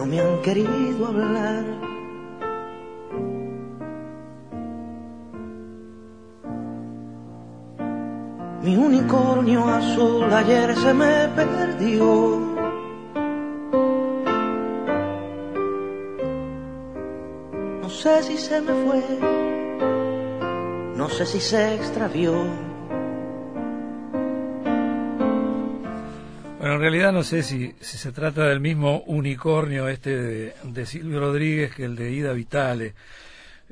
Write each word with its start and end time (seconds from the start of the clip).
no 0.00 0.06
me 0.06 0.18
han 0.18 0.40
querido 0.40 1.06
hablar. 1.08 1.64
Mi 8.62 8.76
unicornio 8.76 9.68
azul 9.68 10.32
ayer 10.32 10.74
se 10.74 10.94
me 10.94 11.28
perdió. 11.36 12.40
No 17.82 17.88
sé 17.90 18.22
si 18.22 18.38
se 18.38 18.58
me 18.62 18.72
fue, 18.84 19.02
no 20.96 21.10
sé 21.10 21.26
si 21.26 21.40
se 21.40 21.74
extravió. 21.74 22.69
En 26.74 26.80
realidad 26.80 27.12
no 27.12 27.22
sé 27.22 27.42
si, 27.42 27.74
se 27.80 28.12
trata 28.12 28.44
del 28.46 28.60
mismo 28.60 29.02
unicornio 29.06 29.88
este 29.88 30.54
de, 30.62 30.86
Silvio 30.86 31.20
Rodríguez 31.20 31.74
que 31.74 31.84
el 31.84 31.96
de 31.96 32.12
Ida 32.12 32.32
Vitale. 32.32 32.94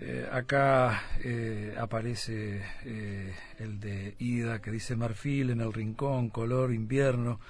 Eh, 0.00 0.28
acá 0.30 1.02
eh, 1.24 1.74
aparece 1.78 2.62
eh, 2.84 3.34
el 3.58 3.80
de 3.80 4.14
Ida 4.18 4.60
que 4.60 4.70
dice 4.70 4.96
Marfil 4.96 5.50
en 5.50 5.60
el 5.60 5.72
rincón, 5.72 6.30
color 6.30 6.72
invierno. 6.72 7.40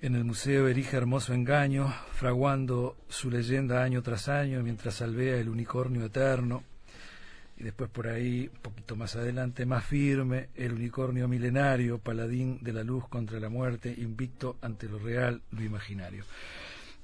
En 0.00 0.14
el 0.14 0.24
museo 0.24 0.68
erige 0.68 0.96
hermoso 0.96 1.32
engaño, 1.32 1.94
fraguando 2.12 2.96
su 3.08 3.30
leyenda 3.30 3.82
año 3.82 4.02
tras 4.02 4.28
año 4.28 4.62
mientras 4.62 4.94
salvea 4.94 5.36
el 5.36 5.48
unicornio 5.48 6.04
eterno 6.04 6.64
y 7.56 7.64
después 7.64 7.90
por 7.90 8.08
ahí, 8.08 8.50
un 8.52 8.60
poquito 8.60 8.96
más 8.96 9.14
adelante, 9.16 9.66
más 9.66 9.84
firme, 9.84 10.48
el 10.56 10.72
unicornio 10.72 11.28
milenario, 11.28 11.98
paladín 11.98 12.58
de 12.62 12.72
la 12.72 12.82
luz 12.82 13.08
contra 13.08 13.38
la 13.38 13.48
muerte, 13.48 13.94
invicto 13.96 14.56
ante 14.62 14.88
lo 14.88 14.98
real, 14.98 15.42
lo 15.50 15.62
imaginario. 15.62 16.24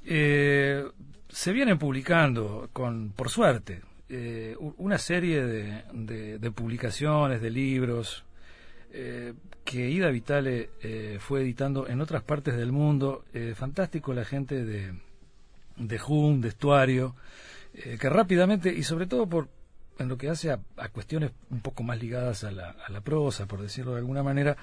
Eh, 0.04 0.84
se 1.28 1.52
vienen 1.52 1.78
publicando, 1.78 2.70
con, 2.72 3.10
por 3.10 3.28
suerte, 3.28 3.82
eh, 4.08 4.56
una 4.58 4.96
serie 4.96 5.44
de, 5.44 6.50
publicaciones, 6.50 7.42
de 7.42 7.50
libros, 7.50 8.24
eh, 8.90 9.34
que 9.64 9.90
Ida 9.90 10.08
Vitale 10.08 10.70
fue 11.20 11.42
editando 11.42 11.86
en 11.86 12.00
otras 12.00 12.22
partes 12.22 12.56
del 12.56 12.72
mundo. 12.72 13.26
fantástico 13.54 14.14
la 14.14 14.24
gente 14.24 14.64
de, 14.64 14.94
de 15.76 16.00
Hum, 16.08 16.40
de 16.40 16.48
Estuario, 16.48 17.14
que 17.74 18.08
rápidamente, 18.08 18.72
y 18.72 18.82
sobre 18.82 19.06
todo 19.06 19.28
por, 19.28 19.48
en 19.98 20.08
lo 20.08 20.16
que 20.16 20.28
hace 20.28 20.50
a, 20.50 20.58
cuestiones 20.92 21.32
un 21.50 21.60
poco 21.60 21.82
más 21.82 21.98
ligadas 21.98 22.44
a 22.44 22.50
la, 22.50 22.70
a 22.70 22.90
la 22.90 23.00
prosa, 23.00 23.46
por 23.46 23.60
decirlo 23.60 23.92
de 23.92 23.98
alguna 23.98 24.22
manera, 24.22 24.56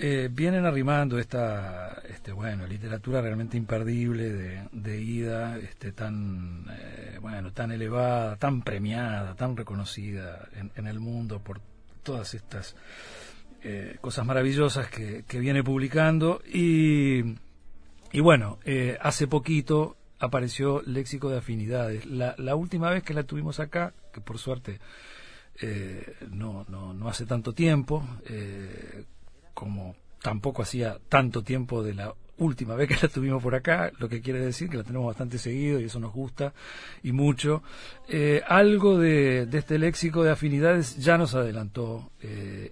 eh, 0.00 0.28
vienen 0.30 0.64
arrimando 0.64 1.18
esta 1.18 2.00
este, 2.08 2.30
bueno, 2.30 2.68
literatura 2.68 3.20
realmente 3.20 3.56
imperdible 3.56 4.68
de, 4.70 5.00
ida, 5.00 5.58
este, 5.58 5.90
tan, 5.90 6.66
eh, 6.70 7.18
bueno, 7.20 7.52
tan 7.52 7.72
elevada, 7.72 8.36
tan 8.36 8.62
premiada, 8.62 9.34
tan 9.34 9.56
reconocida 9.56 10.48
en, 10.76 10.86
el 10.86 11.00
mundo 11.00 11.40
por 11.40 11.60
todas 12.04 12.34
estas 12.34 12.76
eh, 13.64 13.96
cosas 14.00 14.24
maravillosas 14.24 14.88
que, 14.88 15.24
que, 15.26 15.40
viene 15.40 15.64
publicando. 15.64 16.42
Y, 16.46 17.34
y 18.12 18.20
bueno, 18.20 18.60
hace 19.00 19.26
poquito 19.26 19.96
apareció 20.20 20.80
Léxico 20.86 21.28
de 21.28 21.38
Afinidades. 21.38 22.06
La, 22.06 22.36
la 22.38 22.54
última 22.54 22.90
vez 22.90 23.02
que 23.02 23.14
la 23.14 23.24
tuvimos 23.24 23.58
acá, 23.58 23.94
que 24.18 24.24
por 24.24 24.38
suerte 24.38 24.80
eh, 25.60 26.14
no, 26.30 26.64
no, 26.68 26.94
no, 26.94 27.08
hace 27.08 27.26
tanto 27.26 27.52
tiempo, 27.52 28.06
eh, 28.26 29.04
como 29.54 29.96
tampoco 30.22 30.62
hacía 30.62 30.98
tanto 31.08 31.42
tiempo 31.42 31.82
de 31.82 31.94
la 31.94 32.14
última 32.38 32.76
vez 32.76 32.88
que 32.88 32.96
la 33.02 33.08
tuvimos 33.12 33.42
por 33.42 33.56
acá, 33.56 33.90
lo 33.98 34.08
que 34.08 34.20
quiere 34.20 34.38
decir 34.38 34.68
que 34.68 34.76
la 34.76 34.84
tenemos 34.84 35.08
bastante 35.08 35.38
seguido 35.38 35.80
y 35.80 35.84
eso 35.84 35.98
nos 35.98 36.12
gusta 36.12 36.52
y 37.02 37.10
mucho. 37.10 37.64
Eh, 38.08 38.42
algo 38.46 38.98
de, 38.98 39.46
de, 39.46 39.58
este 39.58 39.78
léxico 39.78 40.22
de 40.22 40.30
afinidades 40.30 40.96
ya 40.98 41.18
nos 41.18 41.34
adelantó 41.34 42.12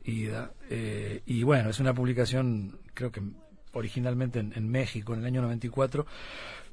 Ida 0.05 0.53
y 1.27 1.43
bueno, 1.43 1.71
es 1.71 1.81
una 1.81 1.95
publicación 1.95 2.79
creo 2.95 3.11
que 3.11 3.21
originalmente 3.73 4.39
en, 4.39 4.53
en 4.55 4.69
México 4.69 5.13
en 5.15 5.21
el 5.21 5.27
año 5.27 5.43
94 5.43 6.07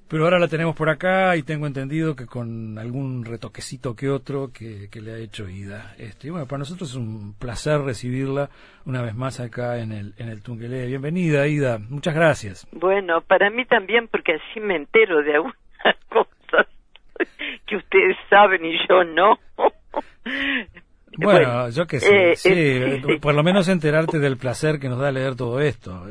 pero 0.08 0.26
ahora 0.26 0.40
la 0.40 0.48
tenemos 0.48 0.76
por 0.76 0.90
acá 0.90 1.36
y 1.36 1.44
tengo 1.44 1.68
entendido 1.68 2.16
que 2.16 2.26
con 2.26 2.78
algún 2.78 3.26
retoquecito 3.26 3.96
que 3.96 4.10
otro 4.10 4.52
que, 4.54 4.90
le 5.02 5.14
ha 5.14 5.18
hecho 5.18 5.50
Ida. 5.50 5.96
Este, 5.98 6.28
y 6.28 6.30
bueno, 6.30 6.46
para 6.46 6.60
nosotros 6.60 6.92
es 6.92 6.96
un 6.96 7.34
placer 7.40 7.82
recibirla 7.82 8.50
una 8.86 9.02
vez 9.02 9.16
más 9.16 9.40
acá 9.40 9.80
en 9.80 9.92
el, 9.92 10.14
en 10.18 10.30
el 10.30 10.44
Tungelé. 10.44 10.86
Bienvenida, 10.88 11.48
Ida. 11.48 11.80
Muchas 11.80 12.14
gracias. 12.14 12.68
Bueno, 12.72 13.22
para 13.22 13.50
mí 13.50 13.66
también, 13.66 14.08
porque 14.08 14.34
así 14.34 14.60
me 14.60 14.76
entero 14.76 15.24
de 15.24 15.36
algunas 15.36 15.58
cosas 16.10 16.68
que 17.66 17.76
ustedes 17.78 18.18
saben 18.30 18.66
y 18.66 18.78
yo 18.88 19.04
no. 19.04 19.40
Bueno, 21.18 21.70
yo 21.70 21.86
que 21.86 22.00
sé, 22.00 22.32
eh, 22.32 22.36
sí, 22.36 22.52
eh, 22.54 23.20
por 23.22 23.36
lo 23.36 23.44
menos 23.44 23.68
enterarte 23.68 24.20
del 24.20 24.38
placer 24.38 24.80
que 24.80 24.90
nos 24.90 25.00
da 25.00 25.12
leer 25.12 25.36
todo 25.36 25.60
esto. 25.60 26.08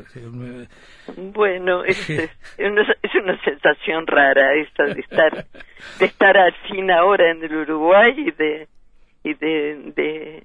Bueno, 1.17 1.83
es, 1.83 2.09
es, 2.09 2.29
una, 2.59 2.81
es 3.01 3.15
una 3.15 3.41
sensación 3.43 4.07
rara 4.07 4.55
esta 4.55 4.85
de 4.85 5.01
estar 5.01 5.45
de 5.99 6.05
estar 6.05 6.37
así 6.37 6.79
ahora 6.89 7.31
en 7.31 7.43
el 7.43 7.55
Uruguay 7.55 8.13
y 8.17 8.31
de 8.31 8.67
y 9.23 9.33
de, 9.33 9.93
de, 9.95 10.43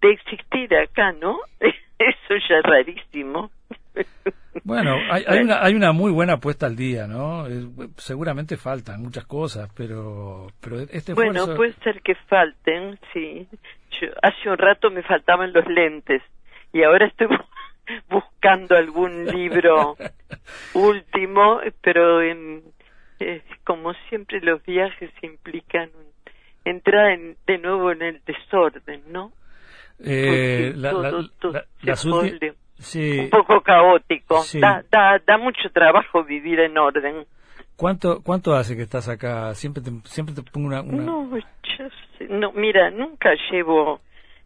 de 0.00 0.10
existir 0.10 0.74
acá, 0.76 1.12
¿no? 1.12 1.38
Eso 1.60 2.34
ya 2.48 2.56
es 2.56 2.62
rarísimo. 2.62 3.50
Bueno, 4.64 4.96
hay, 5.10 5.24
hay, 5.26 5.40
una, 5.40 5.62
hay 5.62 5.74
una 5.74 5.92
muy 5.92 6.10
buena 6.10 6.38
puesta 6.38 6.64
al 6.66 6.74
día, 6.74 7.06
¿no? 7.06 7.44
seguramente 7.98 8.56
faltan 8.56 9.02
muchas 9.02 9.26
cosas, 9.26 9.68
pero, 9.76 10.46
pero 10.60 10.80
este 10.80 11.12
Bueno, 11.12 11.54
puede 11.54 11.74
ser 11.84 12.00
que 12.00 12.14
falten, 12.14 12.98
sí. 13.12 13.46
hace 14.22 14.48
un 14.48 14.56
rato 14.56 14.90
me 14.90 15.02
faltaban 15.02 15.52
los 15.52 15.66
lentes 15.66 16.22
y 16.72 16.82
ahora 16.82 17.06
estoy 17.06 17.26
buscando 18.08 18.74
algún 18.74 19.26
libro 19.26 19.96
último, 20.74 21.60
pero 21.82 22.22
en, 22.22 22.62
eh, 23.20 23.42
como 23.64 23.92
siempre 24.08 24.40
los 24.40 24.64
viajes 24.64 25.10
implican 25.22 25.90
entrar 26.64 27.18
de 27.46 27.58
nuevo 27.58 27.92
en 27.92 28.00
el 28.00 28.22
desorden, 28.24 29.02
¿no? 29.08 29.32
Eh, 30.02 30.72
la, 30.74 30.90
un 32.78 33.30
poco 33.30 33.60
caótico. 33.60 34.42
Da, 34.60 34.82
da, 34.90 35.18
da 35.26 35.38
mucho 35.38 35.70
trabajo 35.72 36.24
vivir 36.24 36.60
en 36.60 36.76
orden. 36.78 37.26
¿Cuánto, 37.76 38.22
¿Cuánto 38.22 38.54
hace 38.54 38.76
que 38.76 38.82
estás 38.82 39.08
acá? 39.08 39.54
Siempre 39.54 39.82
te, 39.82 39.90
siempre 40.04 40.34
te 40.34 40.42
pongo 40.42 40.68
una... 40.68 40.82
No, 40.82 41.28
no, 42.28 42.52
mira, 42.52 42.90
nunca 42.90 43.30
llevo... 43.50 44.00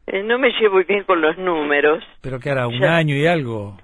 Eh, 0.06 0.22
no 0.22 0.38
me 0.38 0.48
llevo 0.58 0.82
bien 0.88 1.04
con 1.04 1.20
los 1.20 1.36
números. 1.36 2.02
¿Pero 2.22 2.40
qué 2.40 2.50
hará? 2.50 2.66
¿Un 2.66 2.82
año 2.82 3.14
y 3.14 3.26
algo? 3.26 3.76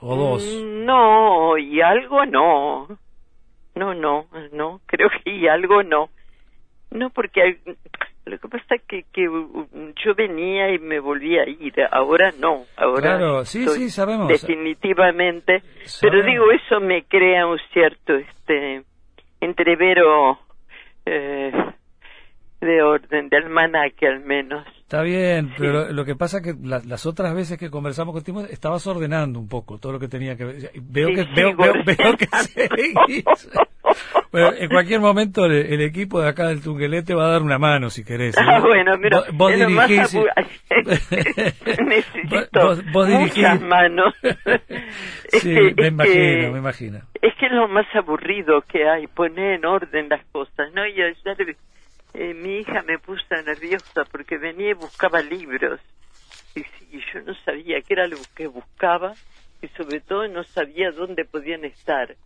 ¿O 0.00 0.14
dos? 0.14 0.62
Mm, 0.62 0.84
no, 0.84 1.56
y 1.56 1.80
algo 1.80 2.26
no. 2.26 2.86
No, 3.74 3.94
no, 3.94 4.26
no, 4.52 4.80
creo 4.86 5.08
que 5.08 5.30
y 5.30 5.48
algo 5.48 5.82
no. 5.82 6.10
No, 6.90 7.10
porque 7.10 7.58
lo 8.26 8.38
que 8.38 8.48
pasa 8.48 8.76
es 8.76 8.82
que, 8.82 9.04
que 9.12 9.24
yo 9.24 10.14
venía 10.16 10.72
y 10.72 10.78
me 10.78 10.98
volvía 10.98 11.42
a 11.42 11.48
ir, 11.48 11.74
ahora 11.90 12.32
no, 12.38 12.64
ahora 12.76 13.18
claro, 13.18 13.44
sí, 13.44 13.66
sí, 13.68 13.90
sabemos. 13.90 14.28
definitivamente, 14.28 15.62
pero 16.00 16.24
digo, 16.24 16.44
eso 16.50 16.80
me 16.80 17.04
crea 17.04 17.46
un 17.46 17.58
cierto 17.72 18.14
este 18.14 18.82
entrevero 19.40 20.38
eh, 21.04 21.52
de 22.60 22.82
orden, 22.82 23.28
de 23.28 23.36
almanaque 23.36 24.06
al 24.06 24.20
menos. 24.20 24.66
Está 24.80 25.02
bien, 25.02 25.52
pero 25.58 25.92
lo, 25.92 26.04
que 26.04 26.14
pasa 26.14 26.38
es 26.38 26.44
que 26.44 26.54
las 26.62 27.04
otras 27.04 27.34
veces 27.34 27.58
que 27.58 27.70
conversamos 27.70 28.14
contigo 28.14 28.40
estabas 28.42 28.86
ordenando 28.86 29.38
un 29.38 29.48
poco 29.48 29.78
todo 29.78 29.92
lo 29.92 30.00
que 30.00 30.08
tenía 30.08 30.36
que 30.36 30.44
ver. 30.44 30.70
Veo 30.82 31.08
que, 31.08 31.24
veo, 31.34 31.54
veo, 31.56 31.72
veo, 31.84 32.16
que 32.16 32.26
Bueno, 34.34 34.52
en 34.58 34.68
cualquier 34.68 35.00
momento 35.00 35.44
el, 35.44 35.80
equipo 35.80 36.20
de 36.20 36.28
acá 36.28 36.48
del 36.48 36.60
Tunguelete 36.60 37.14
va 37.14 37.26
a 37.26 37.32
dar 37.32 37.42
una 37.42 37.58
mano 37.58 37.88
si 37.88 38.04
querés. 38.04 38.34
Ah, 38.36 38.58
bueno, 38.60 38.98
mira, 38.98 39.22
vos, 39.32 39.52
dirigís. 39.54 40.16
Necesito 41.86 42.76
muchas 42.92 43.60
manos. 43.60 44.12
sí, 45.28 45.54
me 45.76 45.86
imagino, 45.86 46.52
me 46.52 46.58
imagino. 46.58 46.98
Es 47.22 47.32
que 47.38 47.46
es 47.46 47.52
lo 47.52 47.68
más 47.68 47.86
aburrido 47.94 48.62
que 48.62 48.88
hay, 48.88 49.06
poner 49.06 49.54
en 49.54 49.66
orden 49.66 50.08
las 50.08 50.24
cosas, 50.32 50.72
¿no? 50.74 50.84
Y 50.84 51.00
ayer 51.00 51.56
eh, 52.14 52.34
mi 52.34 52.58
hija 52.58 52.82
me 52.82 52.98
puso 52.98 53.22
nerviosa 53.46 54.04
porque 54.10 54.36
venía 54.38 54.70
y 54.70 54.74
buscaba 54.74 55.22
libros. 55.22 55.80
Y, 56.56 56.60
y 56.90 57.00
yo 57.12 57.20
no 57.24 57.34
sabía 57.44 57.80
qué 57.82 57.94
era 57.94 58.08
lo 58.08 58.16
que 58.34 58.48
buscaba 58.48 59.12
y 59.62 59.68
sobre 59.68 60.00
todo 60.00 60.26
no 60.28 60.42
sabía 60.44 60.90
dónde 60.90 61.24
podían 61.24 61.64
estar. 61.64 62.16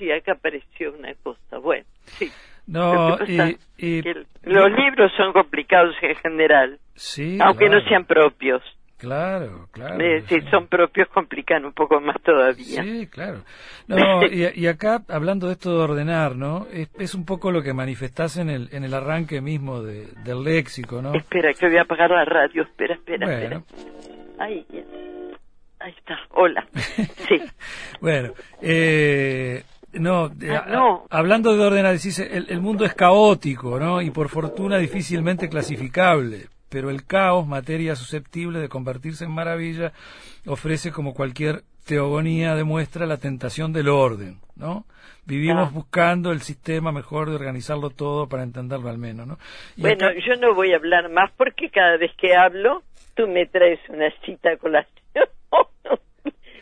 Sí, 0.00 0.10
acá 0.10 0.32
apareció 0.32 0.94
una 0.94 1.12
cosa. 1.22 1.58
Bueno, 1.58 1.84
sí. 2.04 2.32
No, 2.66 3.18
y, 3.26 4.02
los 4.42 4.70
libros 4.70 5.12
son 5.16 5.32
complicados 5.32 5.94
en 6.00 6.14
general, 6.16 6.78
sí, 6.94 7.36
aunque 7.40 7.68
no 7.68 7.80
sean 7.82 8.06
propios. 8.06 8.62
Claro, 8.96 9.68
claro. 9.72 9.98
Eh, 9.98 10.22
si 10.28 10.40
son 10.50 10.68
propios 10.68 11.08
complican 11.08 11.64
un 11.64 11.72
poco 11.72 12.00
más 12.00 12.16
todavía. 12.22 12.82
Sí, 12.82 13.06
claro. 13.08 13.42
No, 13.88 14.24
y, 14.24 14.68
acá, 14.68 15.02
hablando 15.08 15.48
de 15.48 15.54
esto 15.54 15.76
de 15.76 15.82
ordenar, 15.82 16.36
¿no? 16.36 16.68
Es, 16.70 17.12
un 17.16 17.26
poco 17.26 17.50
lo 17.50 17.60
que 17.60 17.74
manifestás 17.74 18.36
en 18.36 18.48
el, 18.48 18.68
en 18.70 18.84
el 18.84 18.94
arranque 18.94 19.40
mismo 19.40 19.82
del 19.82 20.44
léxico, 20.44 21.02
¿no? 21.02 21.12
Espera, 21.12 21.52
que 21.54 21.66
voy 21.66 21.76
a 21.76 21.82
apagar 21.82 22.08
la 22.12 22.24
radio. 22.24 22.62
Espera, 22.62 22.94
espera, 22.94 23.26
espera. 23.26 23.62
Ahí, 24.38 24.64
ahí 25.80 25.92
está. 25.96 26.20
Hola. 26.30 26.64
Sí. 27.26 27.40
bueno, 28.00 28.32
eh, 28.62 29.64
no, 29.92 30.30
ah, 30.50 31.04
hablando 31.10 31.56
de 31.56 31.64
ordenar, 31.64 31.92
decís, 31.92 32.18
el, 32.18 32.46
el 32.48 32.60
mundo 32.60 32.84
es 32.84 32.94
caótico, 32.94 33.78
¿no? 33.78 34.00
Y 34.02 34.10
por 34.10 34.28
fortuna 34.28 34.78
difícilmente 34.78 35.48
clasificable 35.48 36.48
pero 36.70 36.88
el 36.88 37.04
caos, 37.04 37.46
materia 37.46 37.96
susceptible 37.96 38.60
de 38.60 38.68
convertirse 38.68 39.24
en 39.24 39.32
maravilla, 39.32 39.92
ofrece 40.46 40.92
como 40.92 41.12
cualquier 41.12 41.62
teogonía 41.84 42.54
demuestra 42.54 43.06
la 43.06 43.16
tentación 43.16 43.72
del 43.72 43.88
orden, 43.88 44.36
¿no? 44.54 44.84
Vivimos 45.26 45.68
ah. 45.68 45.72
buscando 45.74 46.30
el 46.30 46.40
sistema 46.40 46.92
mejor 46.92 47.28
de 47.28 47.34
organizarlo 47.34 47.90
todo 47.90 48.28
para 48.28 48.44
entenderlo 48.44 48.88
al 48.88 48.98
menos, 48.98 49.26
¿no? 49.26 49.38
bueno, 49.76 50.12
yo 50.12 50.36
no 50.36 50.54
voy 50.54 50.72
a 50.72 50.76
hablar 50.76 51.08
más 51.10 51.30
porque 51.36 51.70
cada 51.70 51.96
vez 51.96 52.12
que 52.16 52.34
hablo 52.34 52.82
tú 53.14 53.26
me 53.26 53.46
traes 53.46 53.80
una 53.88 54.10
cita 54.24 54.56
con 54.56 54.72
la 54.72 54.86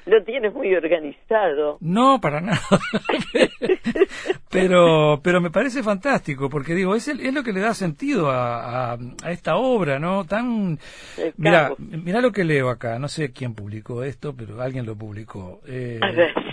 lo 0.09 0.25
tienes 0.25 0.53
muy 0.55 0.75
organizado. 0.75 1.79
No, 1.81 2.21
para 2.21 2.41
nada. 2.41 2.61
pero, 4.51 5.21
pero 5.23 5.41
me 5.41 5.51
parece 5.51 5.83
fantástico, 5.83 6.49
porque 6.49 6.75
digo, 6.75 6.95
es, 6.95 7.09
es 7.09 7.35
lo 7.35 7.43
que 7.43 7.53
le 7.53 7.61
da 7.61 7.75
sentido 7.75 8.31
a, 8.31 8.95
a, 8.95 9.31
esta 9.31 9.57
obra, 9.57 9.99
¿no? 9.99 10.25
Tan... 10.25 10.79
Mira, 11.37 11.73
mira 11.79 12.21
lo 12.21 12.33
que 12.33 12.45
leo 12.45 12.71
acá, 12.71 12.99
no 12.99 13.09
sé 13.09 13.33
quién 13.33 13.55
publicó 13.55 14.03
esto, 14.03 14.35
pero 14.35 14.61
alguien 14.61 14.87
lo 14.87 14.97
publicó. 14.97 15.61
Eh, 15.67 16.01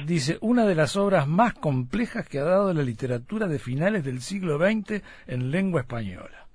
dice, 0.05 0.37
una 0.41 0.65
de 0.65 0.75
las 0.75 0.95
obras 0.95 1.27
más 1.27 1.53
complejas 1.53 2.27
que 2.27 2.39
ha 2.39 2.43
dado 2.43 2.73
la 2.73 2.83
literatura 2.83 3.47
de 3.47 3.59
finales 3.59 4.03
del 4.03 4.21
siglo 4.21 4.57
XX 4.57 5.01
en 5.27 5.51
lengua 5.51 5.81
española, 5.81 6.47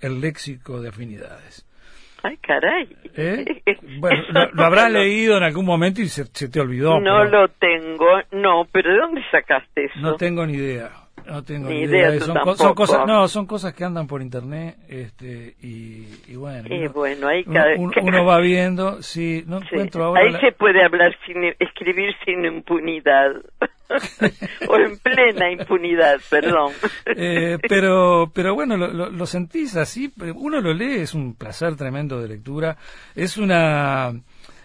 el 0.00 0.20
léxico 0.20 0.80
de 0.80 0.88
afinidades. 0.90 1.66
Ay, 2.22 2.36
caray. 2.38 2.88
¿Eh? 3.16 3.44
Bueno, 3.98 4.22
lo, 4.52 4.64
habrás 4.64 4.90
leído 4.90 5.36
en 5.36 5.44
algún 5.44 5.64
momento 5.64 6.00
y 6.00 6.08
se, 6.08 6.24
te 6.24 6.60
olvidó. 6.60 6.98
No 6.98 7.24
lo 7.24 7.48
tengo, 7.48 8.06
no, 8.32 8.66
pero 8.72 8.92
¿de 8.92 8.98
dónde 8.98 9.20
sacaste 9.30 9.84
eso? 9.84 10.00
No 10.00 10.16
tengo 10.16 10.44
ni 10.46 10.54
idea. 10.54 10.90
No 11.26 11.42
tengo 11.42 11.68
ni, 11.68 11.82
idea. 11.82 12.18
Son, 12.20 12.74
cosas, 12.74 13.06
no, 13.06 13.28
son 13.28 13.46
cosas 13.46 13.74
que 13.74 13.84
andan 13.84 14.06
por 14.06 14.22
internet, 14.22 14.76
este, 14.88 15.54
y, 15.60 16.34
bueno. 16.34 16.68
Y 16.68 16.86
bueno, 16.88 17.28
ahí 17.28 17.44
uno, 17.78 18.24
va 18.24 18.38
viendo, 18.40 19.02
sí, 19.02 19.44
no 19.46 19.58
encuentro 19.58 20.04
ahora. 20.04 20.22
Ahí 20.22 20.32
se 20.40 20.52
puede 20.52 20.84
hablar 20.84 21.14
sin, 21.26 21.44
escribir 21.58 22.14
sin 22.24 22.44
impunidad. 22.44 23.32
o 24.68 24.76
en 24.76 24.98
plena 24.98 25.50
impunidad, 25.50 26.18
perdón. 26.30 26.72
Eh, 27.14 27.58
pero, 27.68 28.30
pero 28.34 28.54
bueno, 28.54 28.76
lo, 28.76 29.10
lo, 29.10 29.26
sentís 29.26 29.76
así, 29.76 30.12
uno 30.34 30.60
lo 30.60 30.72
lee, 30.72 31.00
es 31.00 31.14
un 31.14 31.34
placer 31.34 31.76
tremendo 31.76 32.20
de 32.20 32.28
lectura, 32.28 32.76
es 33.14 33.36
una, 33.36 34.12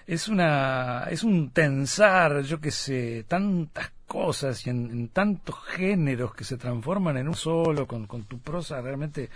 es 0.07 0.30
una, 0.30 1.04
es 1.12 1.24
un 1.24 1.51
tensar, 1.51 2.42
yo 2.44 2.62
que 2.62 2.71
sé, 2.71 3.25
tantas 3.27 3.92
cosas 4.07 4.65
y 4.65 4.69
en, 4.69 5.09
tantos 5.09 5.62
géneros 5.65 6.33
que 6.33 6.45
se 6.45 6.57
transforman 6.57 7.18
en 7.18 7.27
un 7.27 7.33
solo, 7.33 7.86
con, 7.86 8.07
con 8.07 8.24
tu 8.24 8.39
prosa 8.39 8.81
realmente 8.81 9.30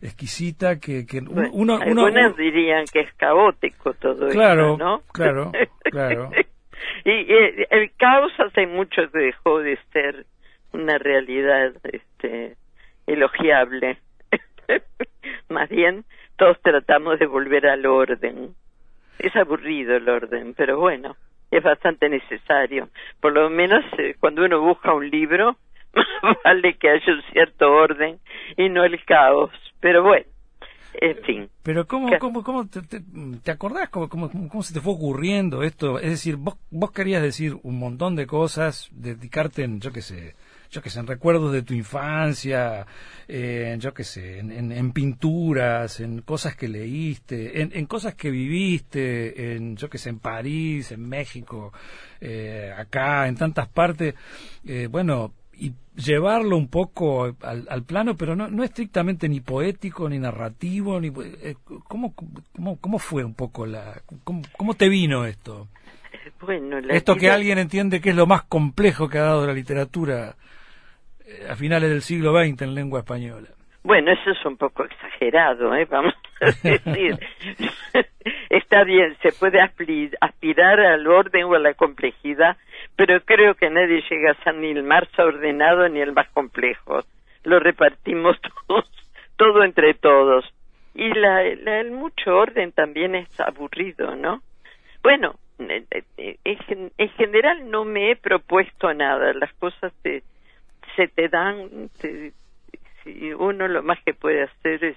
exquisita 0.00 0.80
que, 0.80 1.06
que 1.06 1.18
uno, 1.18 1.76
algunos 1.76 2.36
dirían 2.36 2.84
que 2.90 3.00
es 3.00 3.12
caótico 3.14 3.92
todo 3.94 4.28
claro, 4.28 4.76
¿no? 4.78 5.02
Claro, 5.12 5.52
claro. 5.84 6.30
y, 7.04 7.26
el 7.70 7.92
caos 7.96 8.32
hace 8.38 8.66
mucho 8.66 9.02
dejó 9.12 9.60
de 9.60 9.78
ser 9.92 10.26
una 10.72 10.98
realidad 10.98 11.72
este 11.84 12.56
elogiable. 13.06 13.98
Más 15.48 15.68
bien 15.68 16.04
todos 16.36 16.60
tratamos 16.62 17.18
de 17.18 17.26
volver 17.26 17.66
al 17.66 17.84
orden. 17.86 18.54
Es 19.18 19.34
aburrido 19.36 19.96
el 19.96 20.08
orden, 20.08 20.54
pero 20.54 20.78
bueno 20.78 21.16
es 21.56 21.62
bastante 21.62 22.08
necesario. 22.08 22.88
Por 23.20 23.32
lo 23.32 23.48
menos 23.50 23.84
eh, 23.98 24.16
cuando 24.18 24.44
uno 24.44 24.60
busca 24.60 24.92
un 24.92 25.08
libro, 25.08 25.56
vale 26.44 26.74
que 26.74 26.90
haya 26.90 27.12
un 27.12 27.22
cierto 27.32 27.70
orden 27.70 28.18
y 28.56 28.68
no 28.68 28.84
el 28.84 29.02
caos. 29.04 29.50
Pero 29.80 30.02
bueno, 30.02 30.26
en 30.94 31.16
fin. 31.24 31.50
Pero 31.62 31.86
¿cómo, 31.86 32.08
cómo, 32.18 32.42
cómo 32.42 32.66
te, 32.66 32.80
te, 32.82 33.50
acordás 33.50 33.88
cómo, 33.88 34.08
cómo, 34.08 34.30
cómo, 34.30 34.62
se 34.62 34.74
te 34.74 34.80
fue 34.80 34.94
ocurriendo 34.94 35.62
esto? 35.62 35.98
Es 35.98 36.10
decir, 36.10 36.36
vos, 36.36 36.56
vos 36.70 36.90
querías 36.90 37.22
decir 37.22 37.54
un 37.62 37.78
montón 37.78 38.16
de 38.16 38.26
cosas, 38.26 38.88
dedicarte 38.92 39.64
en, 39.64 39.80
yo 39.80 39.92
qué 39.92 40.02
sé, 40.02 40.34
yo 40.74 40.82
qué 40.82 40.90
sé, 40.90 40.98
en 40.98 41.06
recuerdos 41.06 41.52
de 41.52 41.62
tu 41.62 41.72
infancia, 41.72 42.84
en, 43.28 43.78
yo 43.78 43.94
qué 43.94 44.02
sé, 44.02 44.40
en, 44.40 44.92
pinturas, 44.92 46.00
en 46.00 46.22
cosas 46.22 46.56
que 46.56 46.66
leíste, 46.66 47.62
en, 47.62 47.86
cosas 47.86 48.16
que 48.16 48.28
viviste, 48.28 49.54
en, 49.54 49.76
yo 49.76 49.88
qué 49.88 49.98
sé, 49.98 50.10
en 50.10 50.18
París, 50.18 50.90
en 50.90 51.08
México, 51.08 51.72
eh, 52.20 52.72
acá, 52.76 53.28
en 53.28 53.36
tantas 53.36 53.68
partes, 53.68 54.16
eh, 54.66 54.88
bueno, 54.90 55.32
y 55.56 55.72
llevarlo 55.94 56.56
un 56.56 56.66
poco 56.66 57.36
al, 57.40 57.82
plano, 57.84 58.16
pero 58.16 58.34
no, 58.34 58.48
no 58.48 58.64
estrictamente 58.64 59.28
ni 59.28 59.38
poético, 59.40 60.08
ni 60.08 60.18
narrativo, 60.18 61.00
ni 61.00 61.12
eh, 61.40 61.54
¿cómo, 61.86 62.14
cómo, 62.14 62.78
¿cómo 62.80 62.98
fue 62.98 63.22
un 63.22 63.34
poco 63.34 63.64
la, 63.64 64.02
cómo, 64.24 64.42
cómo 64.56 64.74
te 64.74 64.88
vino 64.88 65.24
esto? 65.24 65.68
Bueno, 66.40 66.78
esto 66.90 67.14
que 67.14 67.30
alguien 67.30 67.58
entiende 67.58 68.00
que 68.00 68.10
es 68.10 68.16
lo 68.16 68.26
más 68.26 68.42
complejo 68.42 69.08
que 69.08 69.18
ha 69.18 69.22
dado 69.22 69.46
la 69.46 69.52
literatura 69.52 70.30
eh, 70.30 70.34
a 71.48 71.56
finales 71.56 71.90
del 71.90 72.02
siglo 72.02 72.32
XX 72.32 72.62
en 72.62 72.74
lengua 72.74 73.00
española. 73.00 73.48
Bueno, 73.84 74.12
eso 74.12 74.30
es 74.30 74.44
un 74.46 74.56
poco 74.56 74.84
exagerado, 74.84 75.74
¿eh? 75.74 75.86
vamos 75.90 76.14
a 76.40 76.46
decir. 76.68 77.18
Está 78.48 78.82
bien, 78.84 79.14
se 79.20 79.32
puede 79.32 79.60
aspirar 79.60 80.80
al 80.80 81.06
orden 81.06 81.44
o 81.44 81.54
a 81.54 81.58
la 81.58 81.74
complejidad, 81.74 82.56
pero 82.96 83.20
creo 83.20 83.54
que 83.54 83.68
nadie 83.68 84.02
llega 84.08 84.30
a 84.30 84.42
ser 84.42 84.54
ni 84.54 84.70
el 84.70 84.84
más 84.84 85.06
ordenado 85.18 85.86
ni 85.90 86.00
el 86.00 86.12
más 86.12 86.28
complejo. 86.30 87.00
Lo 87.44 87.60
repartimos 87.60 88.38
todos, 88.66 88.90
todo 89.36 89.62
entre 89.62 89.92
todos. 89.92 90.46
Y 90.94 91.12
la, 91.12 91.42
el 91.42 91.90
mucho 91.90 92.36
orden 92.38 92.72
también 92.72 93.14
es 93.14 93.40
aburrido, 93.40 94.16
¿no? 94.16 94.40
Bueno, 95.02 95.34
eh, 95.58 95.84
eh, 96.16 96.38
en, 96.44 96.90
en 96.96 97.08
general 97.10 97.70
no 97.70 97.84
me 97.84 98.12
he 98.12 98.16
propuesto 98.16 98.94
nada, 98.94 99.34
las 99.34 99.52
cosas 99.54 99.92
se 100.02 100.22
se 100.96 101.08
te 101.08 101.28
dan, 101.28 101.90
si 103.02 103.32
uno 103.32 103.68
lo 103.68 103.82
más 103.82 103.98
que 104.04 104.14
puede 104.14 104.44
hacer 104.44 104.84
es, 104.84 104.96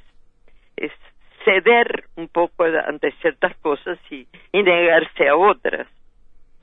ceder 1.46 2.06
un 2.16 2.28
poco 2.28 2.66
ante 2.66 3.12
ciertas 3.22 3.56
cosas 3.58 3.98
y, 4.10 4.28
y 4.52 4.64
negarse 4.64 5.30
a 5.30 5.36
otras. 5.36 5.88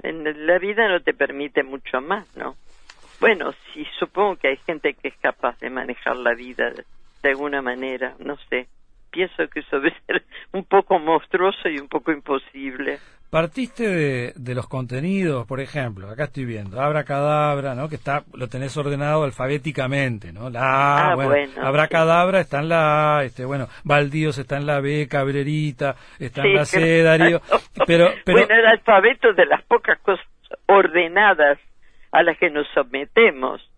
En 0.02 0.46
la 0.46 0.58
vida 0.58 0.88
no 0.88 1.00
te 1.00 1.14
permite 1.14 1.62
mucho 1.62 2.02
más, 2.02 2.36
¿no? 2.36 2.56
Bueno, 3.20 3.52
sí, 3.72 3.86
supongo 3.98 4.36
que 4.36 4.48
hay 4.48 4.56
gente 4.58 4.92
que 4.92 5.08
es 5.08 5.16
capaz 5.16 5.58
de 5.60 5.70
manejar 5.70 6.16
la 6.16 6.34
vida 6.34 6.70
de 7.22 7.28
alguna 7.30 7.62
manera, 7.62 8.14
no 8.18 8.36
sé. 8.50 8.66
Pienso 9.10 9.48
que 9.48 9.60
eso 9.60 9.80
debe 9.80 9.96
ser 10.06 10.24
un 10.52 10.64
poco 10.64 10.98
monstruoso 10.98 11.68
y 11.68 11.78
un 11.78 11.88
poco 11.88 12.12
imposible. 12.12 12.98
Partiste 13.34 13.88
de, 13.88 14.32
de, 14.36 14.54
los 14.54 14.68
contenidos, 14.68 15.44
por 15.44 15.58
ejemplo, 15.58 16.08
acá 16.08 16.26
estoy 16.26 16.44
viendo, 16.44 16.80
Abra 16.80 17.02
Cadabra, 17.02 17.74
¿no? 17.74 17.88
Que 17.88 17.96
está, 17.96 18.22
lo 18.32 18.46
tenés 18.46 18.76
ordenado 18.76 19.24
alfabéticamente, 19.24 20.32
¿no? 20.32 20.50
La 20.50 20.60
ah, 20.62 21.14
bueno, 21.16 21.60
Abra 21.60 21.88
Cadabra 21.88 22.38
está 22.38 22.60
en 22.60 22.68
la 22.68 23.18
A, 23.18 23.24
este, 23.24 23.44
bueno, 23.44 23.66
Baldíos 23.82 24.38
está 24.38 24.56
en 24.56 24.66
la 24.66 24.78
B, 24.78 25.08
Cabrerita 25.10 25.96
está 26.20 26.42
en 26.44 26.54
la 26.54 26.64
C, 26.64 27.02
Darío, 27.02 27.40
pero, 27.88 28.06
pero... 28.24 28.38
Bueno, 28.38 28.54
el 28.54 28.66
alfabeto 28.66 29.32
de 29.32 29.46
las 29.46 29.64
pocas 29.64 29.98
cosas 29.98 30.24
ordenadas 30.66 31.58
a 32.12 32.22
las 32.22 32.38
que 32.38 32.50
nos 32.50 32.68
sometemos. 32.68 33.68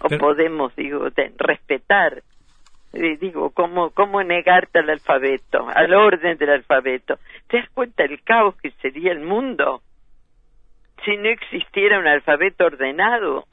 o 0.00 0.08
podemos, 0.16 0.74
digo, 0.76 1.08
respetar. 1.36 2.22
Digo, 2.92 3.50
¿cómo, 3.50 3.90
¿cómo 3.90 4.22
negarte 4.22 4.80
al 4.80 4.90
alfabeto, 4.90 5.66
al 5.68 5.94
orden 5.94 6.36
del 6.38 6.50
alfabeto? 6.50 7.18
¿Te 7.48 7.58
das 7.58 7.70
cuenta 7.70 8.02
del 8.02 8.22
caos 8.22 8.54
que 8.56 8.70
sería 8.82 9.12
el 9.12 9.20
mundo 9.20 9.82
si 11.04 11.16
no 11.16 11.28
existiera 11.28 11.98
un 11.98 12.06
alfabeto 12.06 12.66
ordenado? 12.66 13.46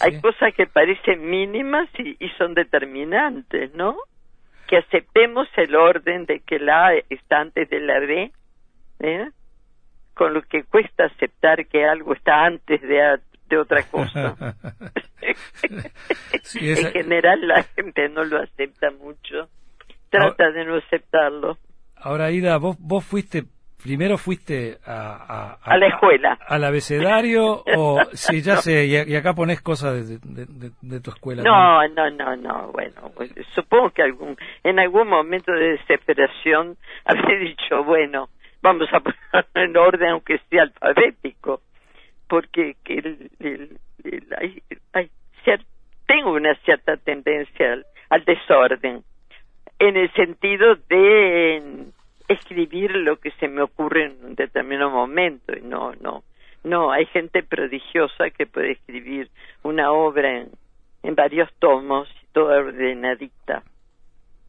Hay 0.00 0.20
cosas 0.20 0.54
que 0.54 0.66
parecen 0.66 1.28
mínimas 1.28 1.88
y, 1.98 2.16
y 2.18 2.28
son 2.38 2.54
determinantes, 2.54 3.72
¿no? 3.74 3.96
Que 4.66 4.78
aceptemos 4.78 5.46
el 5.56 5.76
orden 5.76 6.26
de 6.26 6.40
que 6.40 6.58
la 6.58 6.88
A 6.88 6.94
está 7.08 7.40
antes 7.40 7.70
de 7.70 7.80
la 7.80 8.00
B, 8.00 8.32
¿eh? 9.00 9.30
con 10.14 10.32
lo 10.32 10.42
que 10.42 10.64
cuesta 10.64 11.04
aceptar 11.04 11.66
que 11.66 11.84
algo 11.84 12.14
está 12.14 12.46
antes 12.46 12.80
de, 12.80 13.18
de 13.48 13.58
otra 13.58 13.82
cosa. 13.82 14.34
En 16.60 16.92
general 16.92 17.46
la 17.46 17.62
gente 17.62 18.08
no 18.08 18.24
lo 18.24 18.40
acepta 18.40 18.90
mucho, 18.90 19.48
trata 20.10 20.50
de 20.50 20.64
no 20.64 20.76
aceptarlo. 20.76 21.58
Ahora, 21.96 22.30
Ida, 22.30 22.56
vos, 22.58 22.76
vos 22.78 23.04
fuiste, 23.04 23.44
primero 23.82 24.16
fuiste 24.18 24.78
a, 24.86 25.56
a, 25.62 25.76
la 25.76 25.88
escuela. 25.88 26.38
¿Al 26.46 26.64
abecedario 26.64 27.62
o 27.76 28.00
si 28.12 28.42
ya 28.42 28.56
sé, 28.56 28.86
y, 28.86 29.16
acá 29.16 29.34
pones 29.34 29.60
cosas 29.60 30.08
de, 30.08 30.18
de, 30.82 31.00
tu 31.00 31.10
escuela? 31.10 31.42
No, 31.42 31.86
no, 31.88 32.10
no, 32.10 32.36
no, 32.36 32.72
bueno, 32.72 33.10
pues, 33.14 33.32
supongo 33.54 33.90
que 33.90 34.02
algún, 34.02 34.36
en 34.62 34.78
algún 34.78 35.08
momento 35.08 35.52
de 35.52 35.72
desesperación 35.78 36.76
habré 37.04 37.38
dicho, 37.38 37.84
bueno, 37.84 38.28
vamos 38.62 38.88
a 38.92 39.00
ponerlo 39.00 39.20
en 39.54 39.76
orden 39.76 40.08
aunque 40.10 40.38
sea 40.50 40.62
alfabético, 40.62 41.60
porque 42.28 42.76
el, 42.84 43.78
hay, 44.38 44.62
tengo 46.06 46.32
una 46.32 46.54
cierta 46.64 46.96
tendencia 46.96 47.82
al, 48.08 48.24
desorden, 48.24 49.02
en 49.78 49.96
el 49.96 50.12
sentido 50.14 50.76
de 50.88 51.86
escribir 52.28 52.94
lo 52.96 53.16
que 53.16 53.30
se 53.32 53.48
me 53.48 53.62
ocurre 53.62 54.06
en 54.06 54.24
un 54.24 54.34
determinado 54.34 54.90
momento 54.90 55.56
y 55.56 55.60
no, 55.60 55.92
no, 56.00 56.22
no, 56.64 56.90
hay 56.90 57.06
gente 57.06 57.42
prodigiosa 57.42 58.30
que 58.30 58.46
puede 58.46 58.72
escribir 58.72 59.30
una 59.62 59.92
obra 59.92 60.40
en, 61.02 61.14
varios 61.14 61.52
tomos, 61.60 62.08
toda 62.32 62.58
ordenadita, 62.58 63.62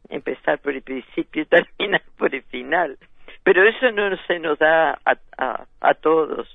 empezar 0.08 0.58
por 0.58 0.74
el 0.74 0.82
principio 0.82 1.42
y 1.42 1.46
terminar 1.78 2.02
por 2.16 2.34
el 2.34 2.42
final 2.42 2.98
pero 3.48 3.66
eso 3.66 3.90
no 3.92 4.14
se 4.26 4.38
nos 4.38 4.58
da 4.58 4.98
a, 5.06 5.64
a, 5.80 5.94
todos. 5.94 6.46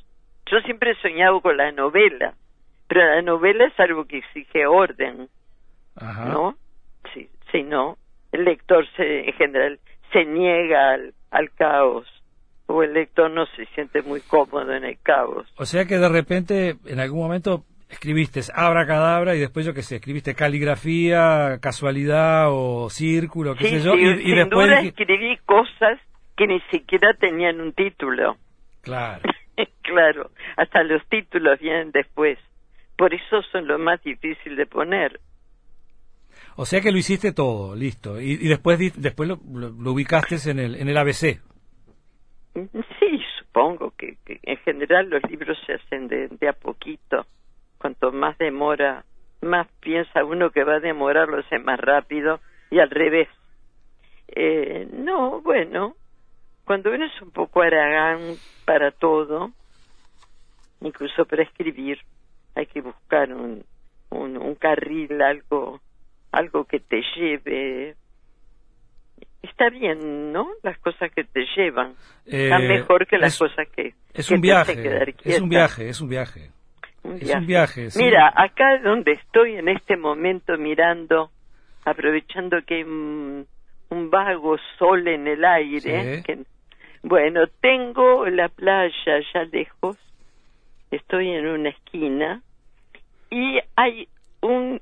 Yo 0.53 0.62
siempre 0.62 0.91
he 0.91 0.95
soñado 1.01 1.41
con 1.41 1.57
la 1.57 1.72
novela, 1.72 2.36
pero 2.88 3.03
la 3.03 3.24
novela 3.24 3.65
es 3.65 3.79
algo 3.79 4.05
que 4.05 4.19
exige 4.19 4.67
orden, 4.67 5.27
¿no? 6.00 6.55
Sí, 7.12 7.27
si 7.51 7.63
no, 7.63 7.98
el 8.31 8.45
lector 8.45 8.86
se, 8.95 9.29
en 9.29 9.33
general 9.33 9.79
se 10.12 10.25
niega 10.25 10.91
al, 10.91 11.13
al 11.31 11.50
caos 11.55 12.05
o 12.67 12.83
el 12.83 12.93
lector 12.93 13.31
no 13.31 13.48
se 13.48 13.65
siente 13.74 14.03
muy 14.03 14.22
cómodo 14.22 14.72
en 14.74 14.83
el 14.83 15.00
caos. 15.01 15.51
O 15.57 15.65
sea 15.65 15.86
que 15.86 15.98
de 15.98 16.07
repente, 16.07 16.75
en 16.86 17.00
algún 17.00 17.22
momento, 17.22 17.63
escribiste 17.89 18.41
abracadabra 18.53 19.36
y 19.36 19.39
después 19.39 19.65
yo 19.65 19.74
qué 19.74 19.81
sé, 19.81 19.95
escribiste 19.95 20.36
caligrafía, 20.36 21.57
casualidad 21.62 22.50
o 22.51 22.91
círculo, 22.91 23.55
qué 23.55 23.69
sé 23.69 23.79
yo, 23.81 23.95
y, 23.95 24.03
y 24.03 24.36
después 24.36 24.69
escribí 24.83 25.36
cosas 25.48 26.00
que 26.38 26.45
ni 26.45 26.60
siquiera 26.72 27.15
tenían 27.19 27.60
un 27.60 27.74
título. 27.74 28.38
Claro. 28.81 29.24
claro, 29.81 30.31
hasta 30.57 30.83
los 30.83 31.05
títulos 31.07 31.60
vienen 31.60 31.91
después. 31.91 32.38
Por 32.98 33.13
eso 33.13 33.41
son 33.51 33.67
lo 33.67 33.79
más 33.79 34.01
difícil 34.03 34.55
de 34.55 34.65
poner. 34.65 35.19
O 36.55 36.65
sea 36.65 36.81
que 36.81 36.91
lo 36.91 36.98
hiciste 36.98 37.33
todo, 37.33 37.75
listo. 37.75 38.22
Y, 38.22 38.48
después 38.48 38.77
después 38.95 39.27
lo, 39.29 39.39
ubicaste 39.91 40.36
en 40.50 40.60
el, 40.60 40.75
en 40.75 40.88
el 40.88 40.98
ABC. 40.98 41.39
Sí, 42.53 43.22
supongo 43.39 43.93
que, 43.98 44.17
en 44.25 44.57
general 44.57 45.10
los 45.10 45.24
libros 45.29 45.57
se 45.65 45.74
hacen 45.74 46.07
de, 46.07 46.27
de, 46.27 46.48
a 46.48 46.53
poquito. 46.53 47.25
Cuanto 47.79 48.12
más 48.12 48.38
demora, 48.38 49.03
más 49.41 49.67
piensa 49.79 50.24
uno 50.24 50.51
que 50.51 50.63
va 50.63 50.75
a 50.75 50.79
demorar, 50.79 51.27
lo 51.27 51.39
hace 51.39 51.57
más 51.57 51.79
rápido 51.79 52.39
y 52.69 52.79
al 52.79 52.91
revés. 52.91 53.27
Eh, 54.27 54.88
no, 54.93 55.41
bueno, 55.41 55.95
cuando 56.65 56.91
uno 56.91 57.05
es 57.05 57.22
un 57.22 57.32
poco 57.32 57.62
aragán 57.62 58.36
para 58.65 58.91
todo, 58.91 59.51
incluso 60.82 61.25
para 61.25 61.43
escribir, 61.43 62.00
hay 62.55 62.65
que 62.67 62.82
buscar 62.82 63.34
un, 63.34 63.63
un, 64.12 64.55
carril, 64.55 65.22
algo, 65.22 65.82
algo 66.32 66.65
que 66.65 66.79
te 66.79 67.01
lleve. 67.15 67.96
Está 69.41 69.70
bien, 69.70 70.32
¿no? 70.32 70.51
Las 70.62 70.77
cosas 70.79 71.12
que 71.12 71.24
te 71.24 71.46
llevan. 71.55 71.96
Están 72.25 72.63
eh, 72.63 72.67
mejor 72.67 73.08
que 73.08 73.17
las 73.17 73.38
cosas 73.38 73.67
que, 73.75 73.93
es 74.13 74.32
un 74.32 74.39
viaje, 74.41 75.13
Es 75.24 75.41
un 75.41 75.50
viaje, 75.50 75.89
es 75.89 76.01
un 76.01 76.10
viaje. 76.10 76.51
Es 77.03 77.36
un 77.36 77.46
viaje. 77.46 77.89
Mira, 77.98 78.32
acá 78.34 78.79
donde 78.82 79.13
estoy 79.13 79.58
en 79.58 79.67
este 79.67 79.98
momento 79.98 80.58
mirando, 80.58 81.32
aprovechando 81.84 82.58
que 82.65 82.75
hay 82.75 82.84
un, 82.84 83.46
vago 84.10 84.58
sol 84.79 85.08
en 85.08 85.27
el 85.27 85.43
aire, 85.43 86.24
que 86.25 86.39
bueno, 87.03 87.48
tengo 87.60 88.25
la 88.27 88.48
playa 88.48 89.19
ya 89.33 89.43
lejos, 89.43 89.98
estoy 90.89 91.31
en 91.31 91.48
una 91.48 91.69
esquina. 91.69 92.41
Y 93.29 93.60
hay 93.75 94.07
un 94.41 94.79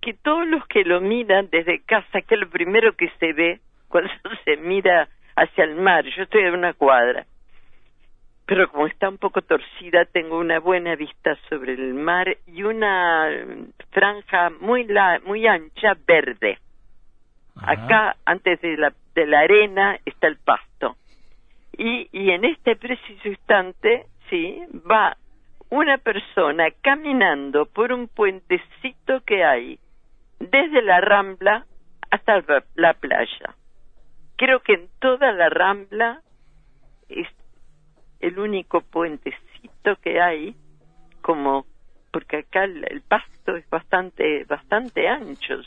que 0.00 0.14
todos 0.14 0.46
los 0.46 0.64
que 0.68 0.84
lo 0.84 1.00
miran 1.00 1.48
desde 1.50 1.82
casa, 1.82 2.22
que 2.22 2.34
es 2.34 2.40
lo 2.40 2.48
primero 2.48 2.94
que 2.94 3.10
se 3.18 3.32
ve 3.32 3.60
cuando 3.88 4.10
se 4.44 4.56
mira 4.56 5.08
hacia 5.34 5.64
el 5.64 5.74
mar, 5.74 6.04
yo 6.16 6.22
estoy 6.22 6.42
en 6.42 6.54
una 6.54 6.74
cuadra, 6.74 7.26
pero 8.46 8.70
como 8.70 8.86
está 8.86 9.08
un 9.08 9.18
poco 9.18 9.42
torcida, 9.42 10.04
tengo 10.04 10.38
una 10.38 10.60
buena 10.60 10.94
vista 10.94 11.36
sobre 11.48 11.74
el 11.74 11.94
mar 11.94 12.36
y 12.46 12.62
una 12.62 13.28
franja 13.90 14.50
muy 14.60 14.84
la, 14.84 15.20
muy 15.24 15.46
ancha 15.46 15.94
verde. 16.06 16.58
Acá, 17.56 18.16
antes 18.26 18.60
de 18.60 18.76
la, 18.76 18.92
de 19.14 19.26
la 19.26 19.40
arena, 19.40 19.98
está 20.04 20.26
el 20.28 20.36
pasto 20.36 20.96
y, 21.78 22.08
y 22.12 22.30
en 22.30 22.44
este 22.44 22.76
preciso 22.76 23.28
instante, 23.28 24.06
sí, 24.28 24.60
va 24.90 25.16
una 25.70 25.98
persona 25.98 26.70
caminando 26.82 27.66
por 27.66 27.92
un 27.92 28.08
puentecito 28.08 29.20
que 29.26 29.44
hay 29.44 29.78
desde 30.38 30.82
la 30.82 31.00
rambla 31.00 31.66
hasta 32.10 32.44
la 32.74 32.94
playa. 32.94 33.54
Creo 34.36 34.60
que 34.60 34.74
en 34.74 34.88
toda 35.00 35.32
la 35.32 35.48
rambla 35.48 36.22
es 37.08 37.28
el 38.20 38.38
único 38.38 38.80
puentecito 38.80 39.96
que 40.02 40.20
hay, 40.20 40.54
como 41.20 41.66
porque 42.10 42.38
acá 42.38 42.64
el, 42.64 43.02
pasto 43.08 43.56
es 43.56 43.68
bastante 43.68 44.44
bastante 44.44 45.08
ancho, 45.08 45.60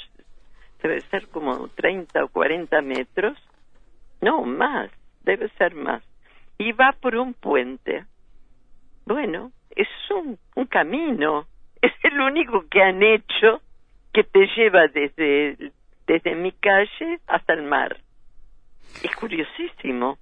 debe 0.81 1.01
ser 1.01 1.27
como 1.27 1.67
30 1.67 2.23
o 2.23 2.29
40 2.29 2.81
metros, 2.81 3.37
no 4.21 4.43
más 4.43 4.89
debe 5.27 5.49
ser 5.57 5.75
más. 5.75 6.01
Y 6.57 6.71
va 6.71 6.93
por 6.99 7.15
un 7.15 7.33
puente. 7.33 8.05
Bueno, 9.05 9.51
es 9.69 9.87
un, 10.09 10.39
un 10.55 10.65
camino, 10.65 11.45
es 11.81 11.93
el 12.03 12.19
único 12.19 12.65
que 12.69 12.81
han 12.81 13.03
hecho 13.03 13.61
que 14.13 14.23
te 14.23 14.47
lleva 14.55 14.87
desde, 14.87 15.71
desde 16.07 16.35
mi 16.35 16.51
calle 16.53 17.19
hasta 17.27 17.53
el 17.53 17.63
mar. 17.63 17.97
Es 19.03 19.15
curiosísimo. 19.15 20.17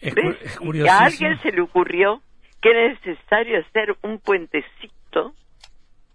Es, 0.00 0.12
curiosísimo. 0.58 0.92
a 0.92 1.04
alguien 1.06 1.40
se 1.40 1.52
le 1.52 1.62
ocurrió 1.62 2.20
que 2.60 2.70
era 2.70 2.88
necesario 2.88 3.60
hacer 3.60 3.96
un 4.02 4.18
puentecito 4.18 5.32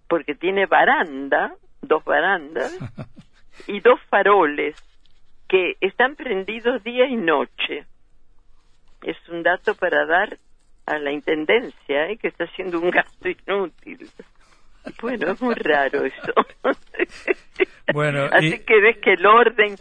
porque 0.07 0.35
tiene 0.35 0.65
baranda, 0.65 1.55
dos 1.81 2.03
barandas 2.03 2.77
y 3.67 3.79
dos 3.79 3.99
faroles 4.09 4.75
que 5.47 5.77
están 5.81 6.15
prendidos 6.15 6.83
día 6.83 7.07
y 7.07 7.15
noche 7.15 7.85
es 9.01 9.17
un 9.29 9.43
dato 9.43 9.75
para 9.75 10.05
dar 10.05 10.37
a 10.85 10.97
la 10.97 11.11
intendencia, 11.11 12.07
¿eh? 12.07 12.17
que 12.17 12.29
está 12.29 12.45
haciendo 12.45 12.79
un 12.79 12.89
gasto 12.89 13.29
inútil. 13.29 14.09
Bueno, 15.01 15.31
es 15.31 15.41
muy 15.41 15.55
raro 15.55 16.05
eso. 16.05 16.33
Bueno, 17.91 18.25
Así 18.31 18.59
que 18.59 18.79
ves 18.79 18.97
que 18.99 19.13
el 19.13 19.25
orden 19.25 19.75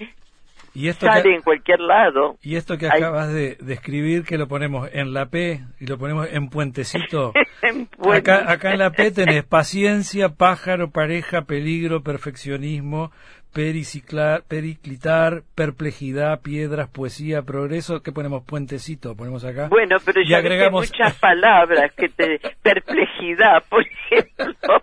y 0.78 0.88
esto 0.88 1.06
sale 1.06 1.34
en 1.34 1.42
cualquier 1.42 1.80
lado. 1.80 2.36
Y 2.40 2.54
esto 2.54 2.78
que 2.78 2.86
acabas 2.86 3.32
de, 3.32 3.56
escribir, 3.68 4.24
que 4.24 4.38
lo 4.38 4.46
ponemos 4.46 4.88
en 4.92 5.12
la 5.12 5.26
P 5.26 5.60
y 5.80 5.86
lo 5.86 5.98
ponemos 5.98 6.28
en 6.30 6.48
puentecito. 6.50 7.32
acá, 8.12 8.50
acá 8.50 8.72
en 8.72 8.78
la 8.78 8.92
P 8.92 9.10
tenés 9.10 9.44
paciencia, 9.44 10.28
pájaro, 10.28 10.90
pareja, 10.90 11.42
peligro, 11.42 12.04
perfeccionismo, 12.04 13.10
periciclar, 13.52 14.42
periclitar, 14.48 15.42
perplejidad, 15.54 16.40
piedras, 16.42 16.88
poesía, 16.90 17.42
progreso. 17.42 18.02
¿Qué 18.02 18.12
ponemos? 18.12 18.44
Puentecito, 18.44 19.16
ponemos 19.16 19.44
acá. 19.44 19.68
Bueno, 19.68 19.96
pero 20.04 20.20
ya 20.22 20.38
agregamos 20.38 20.90
muchas 20.90 21.14
palabras 21.20 21.92
que 21.94 22.08
te 22.08 22.40
perplejidad, 22.62 23.64
por 23.68 23.84
ejemplo. 23.86 24.82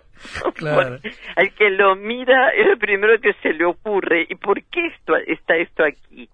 Claro. 0.54 0.98
al 1.36 1.54
que 1.54 1.70
lo 1.70 1.94
mira 1.94 2.48
es 2.50 2.66
lo 2.66 2.78
primero 2.78 3.20
que 3.20 3.34
se 3.42 3.52
le 3.52 3.66
ocurre. 3.66 4.26
¿Y 4.28 4.34
por 4.36 4.60
qué 4.64 4.86
esto, 4.86 5.14
está 5.16 5.56
esto 5.56 5.84
aquí? 5.84 6.28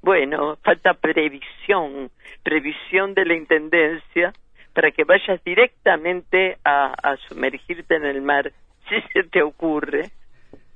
Bueno, 0.00 0.56
falta 0.62 0.94
previsión, 0.94 2.10
previsión 2.42 3.12
de 3.12 3.24
la 3.24 3.34
intendencia 3.34 4.32
para 4.72 4.92
que 4.92 5.04
vayas 5.04 5.42
directamente 5.44 6.58
a, 6.64 6.92
a 6.92 7.16
sumergirte 7.28 7.96
en 7.96 8.04
el 8.04 8.22
mar, 8.22 8.52
si 8.88 9.00
se 9.12 9.24
te 9.24 9.42
ocurre. 9.42 10.10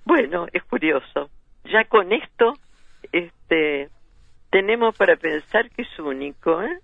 Bueno, 0.08 0.46
es 0.54 0.64
curioso. 0.64 1.28
Ya 1.64 1.84
con 1.84 2.14
esto, 2.14 2.54
este, 3.12 3.90
tenemos 4.48 4.96
para 4.96 5.16
pensar 5.16 5.68
que 5.68 5.82
es 5.82 5.98
único, 5.98 6.62
¿eh? 6.62 6.78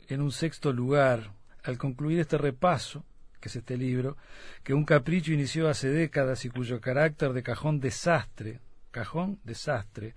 en 0.07 0.21
un 0.21 0.31
sexto 0.31 0.73
lugar. 0.73 1.31
Al 1.63 1.77
concluir 1.77 2.19
este 2.19 2.37
repaso, 2.37 3.03
que 3.39 3.49
es 3.49 3.55
este 3.55 3.77
libro, 3.77 4.17
que 4.63 4.73
un 4.73 4.85
capricho 4.85 5.33
inició 5.33 5.69
hace 5.69 5.89
décadas 5.89 6.45
y 6.45 6.49
cuyo 6.49 6.81
carácter 6.81 7.33
de 7.33 7.43
cajón 7.43 7.79
desastre, 7.79 8.59
cajón 8.91 9.39
desastre, 9.43 10.15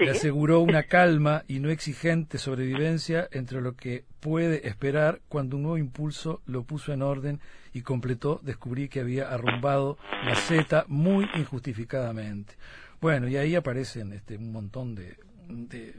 le 0.00 0.10
aseguró 0.10 0.60
una 0.60 0.82
calma 0.88 1.44
y 1.46 1.60
no 1.60 1.70
exigente 1.70 2.38
sobrevivencia 2.38 3.28
entre 3.30 3.60
lo 3.60 3.74
que 3.74 4.04
puede 4.20 4.66
esperar 4.66 5.20
cuando 5.28 5.56
un 5.56 5.62
nuevo 5.62 5.78
impulso 5.78 6.42
lo 6.46 6.64
puso 6.64 6.92
en 6.92 7.02
orden 7.02 7.40
y 7.72 7.82
completó, 7.82 8.40
descubrí 8.42 8.88
que 8.88 9.00
había 9.00 9.30
arrumbado 9.30 9.98
la 10.24 10.34
seta 10.34 10.84
muy 10.88 11.28
injustificadamente. 11.34 12.54
Bueno, 13.00 13.28
y 13.28 13.36
ahí 13.36 13.54
aparecen 13.54 14.12
este, 14.12 14.36
un 14.36 14.52
montón 14.52 14.94
de, 14.94 15.16
de, 15.48 15.94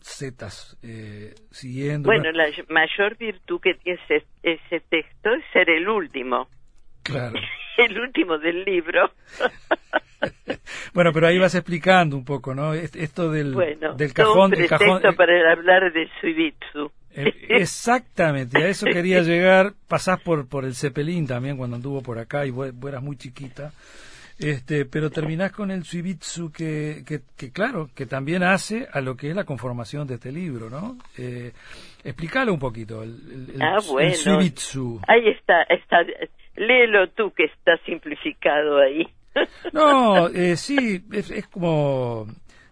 zetas 0.00 0.76
eh, 0.82 1.34
siguiendo. 1.50 2.06
Bueno, 2.06 2.32
la 2.32 2.46
mayor 2.68 3.16
virtud 3.16 3.60
que 3.60 3.74
tiene 3.74 4.00
ese, 4.08 4.26
ese 4.42 4.80
texto 4.88 5.30
es 5.34 5.44
ser 5.52 5.70
el 5.70 5.88
último. 5.88 6.48
Claro. 7.02 7.38
el 7.78 8.00
último 8.00 8.38
del 8.38 8.64
libro. 8.64 9.10
bueno, 10.94 11.12
pero 11.12 11.26
ahí 11.26 11.38
vas 11.38 11.54
explicando 11.54 12.16
un 12.16 12.24
poco, 12.24 12.54
¿no? 12.54 12.74
Esto 12.74 13.30
del, 13.30 13.52
bueno, 13.52 13.94
del 13.94 14.12
cajón. 14.12 14.50
del 14.50 14.68
cajón 14.68 15.02
para 15.16 15.52
hablar 15.52 15.92
de 15.92 16.08
Suibitsu. 16.20 16.92
Eh, 17.14 17.30
exactamente, 17.50 18.62
a 18.62 18.68
eso 18.68 18.86
quería 18.86 19.20
llegar. 19.22 19.72
Pasás 19.88 20.20
por, 20.20 20.48
por 20.48 20.64
el 20.64 20.74
Cepelín 20.74 21.26
también 21.26 21.56
cuando 21.56 21.76
anduvo 21.76 22.02
por 22.02 22.18
acá 22.18 22.46
y 22.46 22.50
vos 22.50 22.72
eras 22.88 23.02
muy 23.02 23.16
chiquita. 23.16 23.72
Este, 24.42 24.84
pero 24.84 25.10
terminás 25.10 25.52
con 25.52 25.70
el 25.70 25.84
suibitsu 25.84 26.50
que, 26.50 27.04
que, 27.06 27.52
claro, 27.52 27.90
que 27.94 28.06
también 28.06 28.42
hace 28.42 28.88
a 28.92 29.00
lo 29.00 29.16
que 29.16 29.30
es 29.30 29.36
la 29.36 29.44
conformación 29.44 30.06
de 30.06 30.14
este 30.14 30.32
libro, 30.32 30.68
¿no? 30.68 30.98
Eh, 31.16 31.52
explícalo 32.04 32.52
un 32.52 32.58
poquito, 32.58 33.02
el, 33.02 33.50
el, 33.54 33.62
ah, 33.62 33.78
bueno. 33.88 34.14
suibitsu. 34.14 35.00
Ahí 35.06 35.28
está, 35.28 35.62
está, 35.62 35.98
léelo 36.56 37.08
tú 37.10 37.32
que 37.32 37.44
está 37.44 37.76
simplificado 37.84 38.78
ahí. 38.78 39.06
No, 39.72 40.28
eh, 40.28 40.56
sí, 40.56 41.02
es, 41.10 41.30
es, 41.30 41.46
como, 41.48 42.26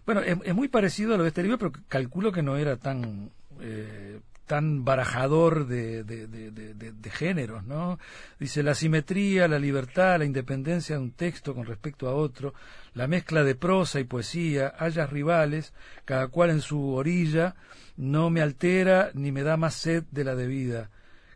bueno, 0.05 0.21
es, 0.21 0.37
es, 0.43 0.53
muy 0.53 0.67
parecido 0.67 1.15
a 1.15 1.17
lo 1.17 1.23
de 1.23 1.29
este 1.29 1.41
libro, 1.41 1.57
pero 1.57 1.71
calculo 1.87 2.31
que 2.31 2.43
no 2.43 2.55
era 2.55 2.77
tan... 2.77 3.31
Eh, 3.59 4.19
tan 4.51 4.83
barajador 4.83 5.65
de, 5.65 6.03
de, 6.03 6.27
de, 6.27 7.09
géneros, 7.09 7.63
¿no? 7.63 7.99
Dice 8.37 8.63
la 8.63 8.75
simetría, 8.75 9.47
la 9.47 9.57
libertad, 9.57 10.19
la 10.19 10.25
independencia 10.25 10.97
de 10.97 11.01
un 11.01 11.11
texto 11.11 11.55
con 11.55 11.65
respecto 11.65 12.09
a 12.09 12.15
otro, 12.15 12.53
la 12.93 13.07
mezcla 13.07 13.45
de 13.45 13.55
prosa 13.55 14.01
y 14.01 14.03
poesía, 14.03 14.73
hayas 14.77 15.09
rivales, 15.09 15.71
cada 16.03 16.27
cual 16.27 16.49
en 16.49 16.59
su 16.59 16.95
orilla, 16.95 17.55
no 17.95 18.29
me 18.29 18.41
altera 18.41 19.11
ni 19.13 19.31
me 19.31 19.43
da 19.43 19.55
más 19.55 19.73
sed 19.73 20.03
de 20.11 20.25
la 20.25 20.35
debida. 20.35 20.89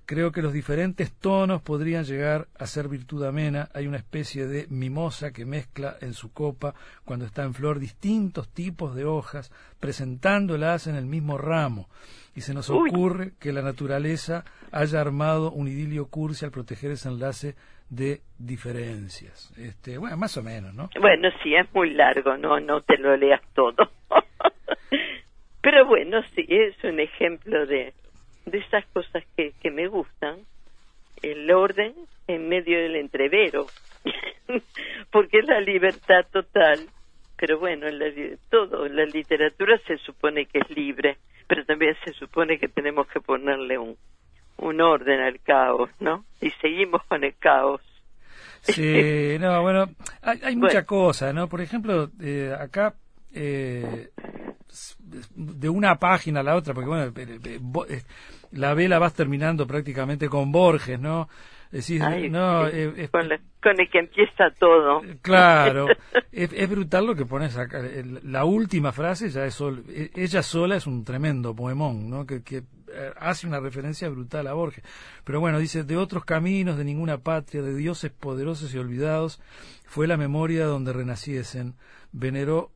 Creo 0.06 0.32
que 0.32 0.44
los 0.44 0.54
diferentes 0.54 1.12
tonos 1.20 1.63
podrían 1.63 2.04
llegar 2.04 2.46
a 2.60 2.68
ser 2.68 2.88
virtud 2.88 3.24
amena. 3.24 3.70
Hay 3.74 3.88
una 3.88 3.98
especie 3.98 4.46
de 4.46 4.68
mimosa 4.70 5.34
que 5.34 5.46
mezcla 5.46 5.96
en 6.00 6.13
su 6.13 6.32
copa, 6.32 6.76
cuando 7.06 7.26
está 7.26 7.44
en 7.44 7.56
flor, 7.56 7.80
distintos 7.80 8.48
tipos 8.54 8.96
de 8.96 9.06
hojas, 9.06 9.52
presentándolas 9.80 10.86
en 10.86 10.96
el 10.96 11.06
mismo 11.06 11.39
ramo. 11.39 11.89
Y 12.36 12.41
se 12.41 12.54
nos 12.54 12.70
ocurre 12.70 13.32
que 13.39 13.52
la 13.52 13.63
naturaleza 13.63 14.44
haya 14.72 15.02
armado 15.02 15.52
un 15.52 15.68
idilio 15.68 16.08
cursi 16.08 16.46
al 16.46 16.52
proteger 16.52 16.91
ese 16.91 17.10
enlace 17.10 17.56
de 17.89 18.22
diferencias. 18.38 19.54
Este, 19.58 19.98
bueno, 19.98 20.18
más 20.18 20.38
o 20.38 20.44
menos, 20.44 20.74
¿no? 20.74 20.89
Bueno, 21.00 21.30
sí, 21.41 21.56
es 21.56 21.74
muy 21.74 21.91
largo, 21.94 22.38
no, 22.38 22.60
no 22.60 22.82
te 22.82 22.98
lo 22.98 23.15
leas 23.18 23.41
todo. 23.54 23.89
Pero 25.62 25.88
bueno, 25.88 26.22
sí, 26.36 26.46
es 26.48 26.76
un 26.84 27.00
ejemplo 27.00 27.65
de, 27.65 27.94
de 28.45 28.60
esas 28.60 28.86
cosas 28.88 29.23
que, 29.36 29.53
que 29.62 29.71
me 29.71 29.88
gustan, 29.88 30.39
el 31.21 31.49
orden 31.51 31.93
en 32.27 32.47
medio 32.47 32.77
del 32.79 32.95
entrevero, 32.95 33.67
porque 35.12 35.39
es 35.39 35.45
la 35.45 35.60
libertad 35.60 36.25
total, 36.31 36.88
pero 37.38 37.60
bueno, 37.60 37.89
la, 37.89 38.05
todo, 38.49 38.88
la 38.88 39.05
literatura 39.05 39.79
se 39.88 39.97
supone 39.97 40.45
que 40.45 40.60
es 40.60 40.69
libre, 40.75 41.17
pero 41.47 41.65
también 41.65 41.95
se 42.05 42.13
supone 42.13 42.60
que 42.60 42.67
tenemos 42.67 43.08
que 43.08 43.19
ponerle 43.19 43.77
un, 43.77 43.97
un 44.58 44.81
orden 44.81 45.19
al 45.21 45.39
caos, 45.41 45.89
¿no? 45.99 46.25
Y 46.41 46.49
seguimos 46.62 47.03
con 47.05 47.23
el 47.23 47.36
caos. 47.38 47.81
Sí, 48.62 49.38
no, 49.39 49.62
bueno, 49.62 49.89
hay, 50.21 50.39
hay 50.43 50.55
mucha 50.55 50.86
cosa, 50.86 51.34
¿no? 51.34 51.47
Por 51.47 51.62
ejemplo, 51.62 52.10
eh, 52.21 52.53
acá 52.58 52.95
eh, 53.34 54.10
de 55.36 55.69
una 55.69 55.95
página 55.95 56.39
a 56.39 56.43
la 56.43 56.55
otra, 56.55 56.73
porque 56.73 56.89
bueno, 56.89 57.13
eh, 57.15 58.01
la 58.51 58.73
vela 58.73 58.99
vas 58.99 59.13
terminando 59.13 59.67
prácticamente 59.67 60.29
con 60.29 60.51
Borges, 60.51 60.99
¿no? 60.99 61.27
Decís, 61.71 61.99
no, 62.31 62.67
eh, 62.67 63.10
con, 63.12 63.31
el 63.79 63.89
que 63.89 63.99
empieza 63.99 64.49
todo. 64.58 65.01
Claro, 65.21 65.88
es, 66.31 66.69
brutal 66.69 67.05
lo 67.08 67.15
que 67.15 67.25
pones 67.25 67.58
acá. 67.58 67.81
La 68.23 68.45
última 68.45 68.91
frase 68.91 69.29
ya 69.29 69.45
es 69.45 69.62
ella 70.15 70.41
sola 70.41 70.77
es 70.77 70.88
un 70.88 71.03
tremendo 71.03 71.53
poemón, 71.55 72.10
¿no? 72.10 72.25
Que, 72.25 72.41
eh, 72.47 73.12
hace 73.17 73.45
una 73.45 73.60
referencia 73.60 74.08
brutal 74.08 74.47
a 74.47 74.53
Borges. 74.53 74.84
Pero 75.23 75.41
bueno, 75.41 75.60
dice, 75.60 75.84
de 75.84 75.97
otros 75.97 76.23
caminos, 76.23 76.77
de 76.77 76.86
ninguna 76.86 77.17
patria, 77.17 77.62
de 77.62 77.75
dioses 77.75 78.12
poderosos 78.12 78.73
y 78.73 78.77
olvidados, 78.77 79.41
fue 79.86 80.08
la 80.08 80.15
memoria 80.15 80.65
donde 80.65 80.93
renaciesen, 80.93 81.73
veneró 82.13 82.71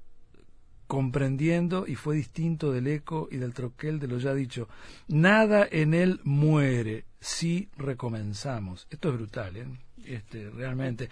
comprendiendo 0.90 1.86
y 1.88 1.94
fue 1.94 2.16
distinto 2.16 2.72
del 2.74 2.88
eco 2.88 3.30
y 3.32 3.38
del 3.38 3.54
troquel 3.54 4.00
de 4.00 4.08
lo 4.08 4.18
ya 4.18 4.34
dicho. 4.34 4.68
Nada 5.08 5.68
en 5.70 5.94
él 5.94 6.20
muere 6.24 7.06
si 7.20 7.70
recomenzamos. 7.78 8.88
Esto 8.90 9.10
es 9.10 9.16
brutal, 9.16 9.56
¿eh? 9.56 9.66
Este, 10.04 10.50
realmente. 10.50 11.10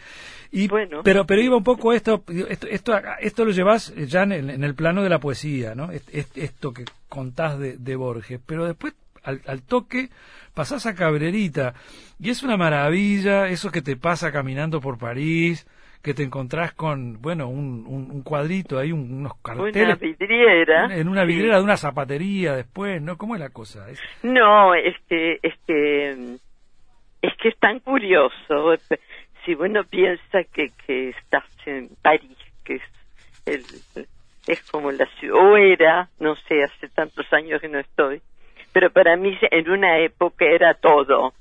Y, 0.52 0.68
Bueno. 0.68 1.04
pero, 1.04 1.28
pero 1.28 1.42
iba 1.44 1.56
un 1.56 1.64
poco 1.64 1.94
esto, 1.94 2.24
esto, 2.50 2.66
esto, 2.68 2.94
esto 3.20 3.46
lo 3.46 3.52
llevas 3.52 3.94
ya 4.08 4.24
en 4.24 4.32
el, 4.32 4.50
en 4.50 4.64
el 4.64 4.74
plano 4.74 5.04
de 5.04 5.10
la 5.10 5.20
poesía, 5.20 5.76
¿no? 5.76 5.92
Est- 5.92 6.10
est- 6.12 6.38
Esto 6.40 6.74
que 6.74 6.84
contás 7.08 7.60
de, 7.60 7.78
de 7.78 7.96
Borges, 7.96 8.40
pero 8.44 8.66
después 8.66 8.96
al, 9.24 9.42
al 9.46 9.62
toque 9.62 10.10
pasás 10.56 10.88
a 10.88 10.96
Cabrerita 10.96 11.76
y 12.20 12.32
es 12.32 12.42
una 12.42 12.58
maravilla 12.58 13.48
eso 13.50 13.70
que 13.72 13.84
te 13.84 13.96
pasa 13.96 14.32
caminando 14.32 14.82
por 14.82 14.98
París, 14.98 15.68
que 16.02 16.14
te 16.14 16.24
encontrás 16.24 16.74
con, 16.74 17.22
bueno, 17.22 17.48
un, 17.50 17.86
un, 17.88 18.10
un 18.12 18.22
cuadrito 18.24 18.80
ahí, 18.80 18.92
un- 18.92 19.12
unos 19.20 19.34
Una 19.34 19.42
carteles 19.44 20.00
vidriera. 20.00 20.86
en 20.96 21.08
una 21.10 21.22
sí. 21.22 21.28
vidriera 21.28 21.58
de 21.58 21.64
una 21.64 21.78
zapatería 21.78 22.54
después, 22.56 23.02
¿no? 23.02 23.18
¿Cómo 23.18 23.36
es 23.36 23.42
la 23.42 23.50
cosa? 23.50 23.90
Es- 23.90 24.00
No, 24.24 24.74
es 24.76 24.96
que, 25.10 25.40
es 25.44 25.54
que, 25.68 26.12
es 27.22 27.34
que 27.42 27.50
es 27.50 27.58
tan 27.60 27.80
curioso. 27.80 28.76
Si 29.46 29.54
uno 29.54 29.84
piensa 29.86 30.44
que, 30.54 30.72
que 30.86 31.10
estás 31.10 31.44
en 31.66 31.90
París, 32.02 32.38
que 32.64 32.76
es 32.76 32.82
el, 33.46 33.64
es 34.48 34.62
como 34.72 34.92
la 34.92 35.06
ciudad, 35.20 35.36
o 35.42 35.58
era, 35.58 36.10
no 36.20 36.36
sé, 36.36 36.64
hace 36.64 36.88
tantos 36.90 37.26
años 37.34 37.60
que 37.62 37.70
no 37.70 37.80
estoy, 37.80 38.22
pero 38.74 38.92
para 38.92 39.16
mí 39.18 39.38
en 39.52 39.70
una 39.70 40.00
época 40.00 40.46
era 40.46 40.74
todo. 40.76 41.34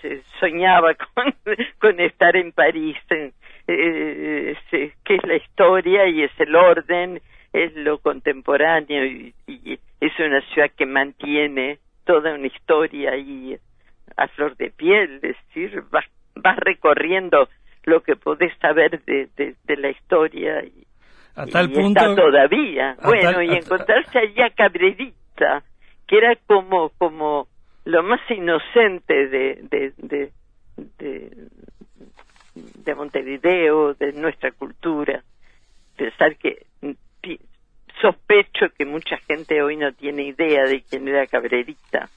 Se- 0.00 0.22
Soñaba 0.40 0.94
con, 1.14 1.34
con 1.78 2.00
estar 2.00 2.36
en 2.36 2.52
París, 2.52 2.96
en- 3.10 3.32
eh, 3.66 4.56
se- 4.70 4.92
que 5.04 5.16
es 5.16 5.24
la 5.26 5.36
historia 5.36 6.06
y 6.08 6.22
es 6.22 6.32
el 6.38 6.54
orden, 6.54 7.20
es 7.52 7.74
lo 7.76 7.98
contemporáneo 7.98 9.04
y, 9.04 9.34
y 9.46 9.78
es 10.00 10.12
una 10.18 10.40
ciudad 10.52 10.70
que 10.76 10.86
mantiene 10.86 11.78
toda 12.04 12.34
una 12.34 12.46
historia 12.46 13.12
ahí 13.12 13.56
a 14.16 14.28
flor 14.28 14.56
de 14.56 14.70
piel, 14.70 15.14
es 15.22 15.36
decir, 15.48 15.82
vas, 15.90 16.04
vas 16.36 16.56
recorriendo 16.58 17.48
lo 17.84 18.02
que 18.02 18.16
podés 18.16 18.52
saber 18.58 19.02
de, 19.04 19.28
de, 19.36 19.54
de 19.64 19.76
la 19.76 19.90
historia 19.90 20.62
y, 20.64 20.84
a 21.36 21.46
tal 21.46 21.70
y 21.70 21.74
punto 21.74 22.00
está 22.00 22.14
todavía. 22.14 22.96
Bueno, 23.04 23.32
tal- 23.32 23.44
y 23.44 23.54
encontrarse 23.56 24.18
allí 24.18 24.40
a 24.42 24.50
Cabrerita, 24.50 25.62
que 26.06 26.18
era 26.18 26.36
como 26.46 26.90
como 26.98 27.48
lo 27.84 28.02
más 28.02 28.20
inocente 28.30 29.28
de 29.28 29.58
de, 29.70 29.92
de, 29.98 30.30
de, 30.98 31.30
de 32.54 32.94
Montevideo, 32.94 33.94
de 33.94 34.12
nuestra 34.12 34.50
cultura. 34.52 35.22
Pensar 35.96 36.36
que 36.36 36.66
sospecho 38.00 38.66
que 38.76 38.84
mucha 38.84 39.16
gente 39.18 39.62
hoy 39.62 39.76
no 39.76 39.92
tiene 39.92 40.24
idea 40.24 40.64
de 40.64 40.82
quién 40.82 41.06
era 41.08 41.26
Cabrerita. 41.26 42.08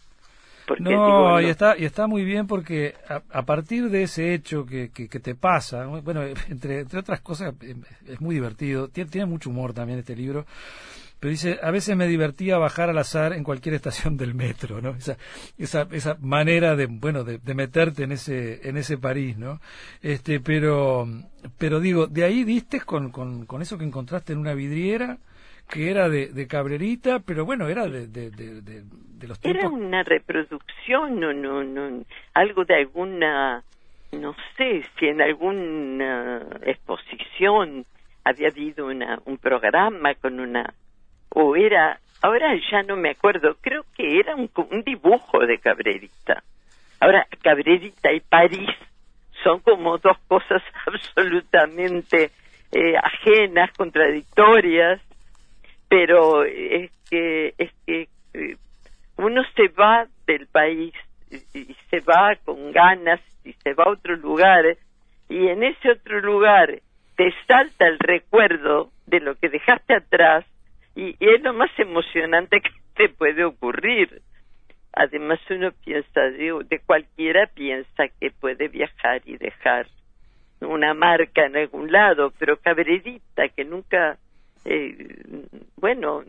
Porque 0.68 0.84
No, 0.84 0.90
digo, 1.06 1.40
y 1.40 1.46
no- 1.46 1.50
está 1.50 1.78
y 1.78 1.86
está 1.86 2.08
muy 2.08 2.26
bien 2.26 2.46
porque 2.46 2.96
a, 3.08 3.22
a 3.32 3.44
partir 3.44 3.90
de 3.90 4.04
ese 4.04 4.34
hecho 4.34 4.66
que, 4.66 4.90
que, 4.92 5.08
que 5.08 5.20
te 5.20 5.34
pasa, 5.34 5.86
bueno, 5.86 6.24
entre, 6.50 6.80
entre 6.82 7.00
otras 7.00 7.22
cosas, 7.22 7.54
es 8.08 8.20
muy 8.20 8.36
divertido, 8.36 8.90
tiene, 8.90 9.10
tiene 9.10 9.28
mucho 9.28 9.50
humor 9.50 9.74
también 9.74 10.00
este 10.00 10.16
libro, 10.16 10.46
pero 11.20 11.32
dice, 11.32 11.60
a 11.64 11.72
veces 11.72 11.96
me 11.96 12.08
divertía 12.08 12.58
bajar 12.58 12.90
al 12.90 12.98
azar 12.98 13.34
en 13.34 13.44
cualquier 13.44 13.76
estación 13.76 14.18
del 14.18 14.36
metro, 14.36 14.82
¿no? 14.82 14.92
Esa, 14.92 15.18
esa, 15.58 15.88
esa 15.92 16.18
manera 16.22 16.76
de, 16.76 16.86
bueno, 16.88 17.24
de, 17.24 17.40
de 17.40 17.54
meterte 17.56 18.04
en 18.04 18.12
ese, 18.12 18.68
en 18.68 18.78
ese 18.78 18.98
París, 18.98 19.38
¿no? 19.38 19.60
Este, 20.02 20.40
pero, 20.40 21.08
pero 21.58 21.80
digo, 21.80 22.08
de 22.08 22.24
ahí 22.24 22.44
diste 22.44 22.82
con, 22.82 23.12
con, 23.12 23.46
con 23.46 23.62
eso 23.62 23.78
que 23.78 23.86
encontraste 23.86 24.34
en 24.34 24.40
una 24.40 24.54
vidriera, 24.54 25.18
que 25.70 25.90
era 25.90 26.08
de, 26.08 26.28
de 26.28 26.48
cabrerita, 26.48 27.20
pero 27.20 27.46
bueno, 27.46 27.68
era 27.68 27.88
de, 27.88 28.08
de, 28.08 28.30
de, 28.30 29.28
los 29.28 29.40
Era 29.44 29.60
tiempos 29.60 29.80
una 29.80 30.04
reproducción, 30.04 31.20
no, 31.20 31.34
no, 31.34 31.64
no, 31.64 32.06
algo 32.34 32.64
de 32.64 32.76
alguna, 32.76 33.64
no 34.12 34.36
sé 34.56 34.84
si 34.98 35.08
en 35.08 35.22
alguna 35.22 36.46
exposición 36.62 37.86
había 38.24 38.50
habido 38.50 38.88
una, 38.88 39.20
un 39.26 39.38
programa 39.38 40.14
con 40.16 40.40
una, 40.40 40.74
o 41.30 41.56
era, 41.56 42.00
ahora 42.22 42.56
ya 42.72 42.84
no 42.84 42.96
me 42.96 43.12
acuerdo, 43.12 43.56
creo 43.62 43.86
que 43.96 44.20
era 44.20 44.36
un, 44.36 44.50
dibujo 44.84 45.40
de 45.46 45.58
Cabrerita. 45.60 46.44
Ahora, 47.00 47.28
Cabrerita 47.42 48.12
y 48.12 48.20
París 48.22 48.70
son 49.44 49.60
como 49.60 49.98
dos 49.98 50.18
cosas 50.28 50.64
absolutamente 50.86 52.32
eh, 52.72 52.96
ajenas, 52.98 53.72
contradictorias, 53.78 55.02
pero 55.88 56.44
es 56.44 56.92
que, 57.10 57.54
es 57.58 57.72
que 57.86 58.08
eh, 58.34 58.58
uno 59.18 59.42
se 59.56 59.68
va 59.70 60.08
del 60.26 60.48
país 60.48 60.94
y 61.54 61.76
se 61.90 62.00
va 62.02 62.36
con 62.44 62.72
ganas 62.72 63.20
y 63.44 63.54
se 63.54 63.74
va 63.74 63.86
a 63.86 63.92
otro 63.92 64.16
lugar 64.16 64.66
y 65.30 65.48
en 65.48 65.64
ese 65.64 65.92
otro 65.92 66.22
lugar 66.22 66.80
te 67.16 67.34
salta 67.48 67.88
el 67.88 67.98
recuerdo 68.00 68.92
de 69.06 69.20
lo 69.20 69.36
que 69.36 69.50
dejaste 69.50 69.96
atrás 69.96 70.46
y, 70.98 71.16
es 71.20 71.42
lo 71.44 71.54
más 71.54 71.70
emocionante 71.78 72.60
que 72.62 72.72
te 72.96 73.10
puede 73.10 73.46
ocurrir. 73.46 74.22
Además 74.94 75.40
uno 75.52 75.72
piensa, 75.86 76.22
de, 76.22 76.66
de 76.68 76.80
cualquiera 76.80 77.46
piensa 77.54 78.08
que 78.20 78.32
puede 78.32 78.68
viajar 78.68 79.22
y 79.26 79.38
dejar 79.38 79.88
una 80.60 80.96
marca 80.96 81.46
en 81.46 81.56
algún 81.56 81.92
lado, 81.92 82.34
pero 82.40 82.58
Cabrerita, 82.58 83.48
que 83.50 83.64
nunca, 83.64 84.18
eh, 84.66 85.46
bueno, 85.76 86.24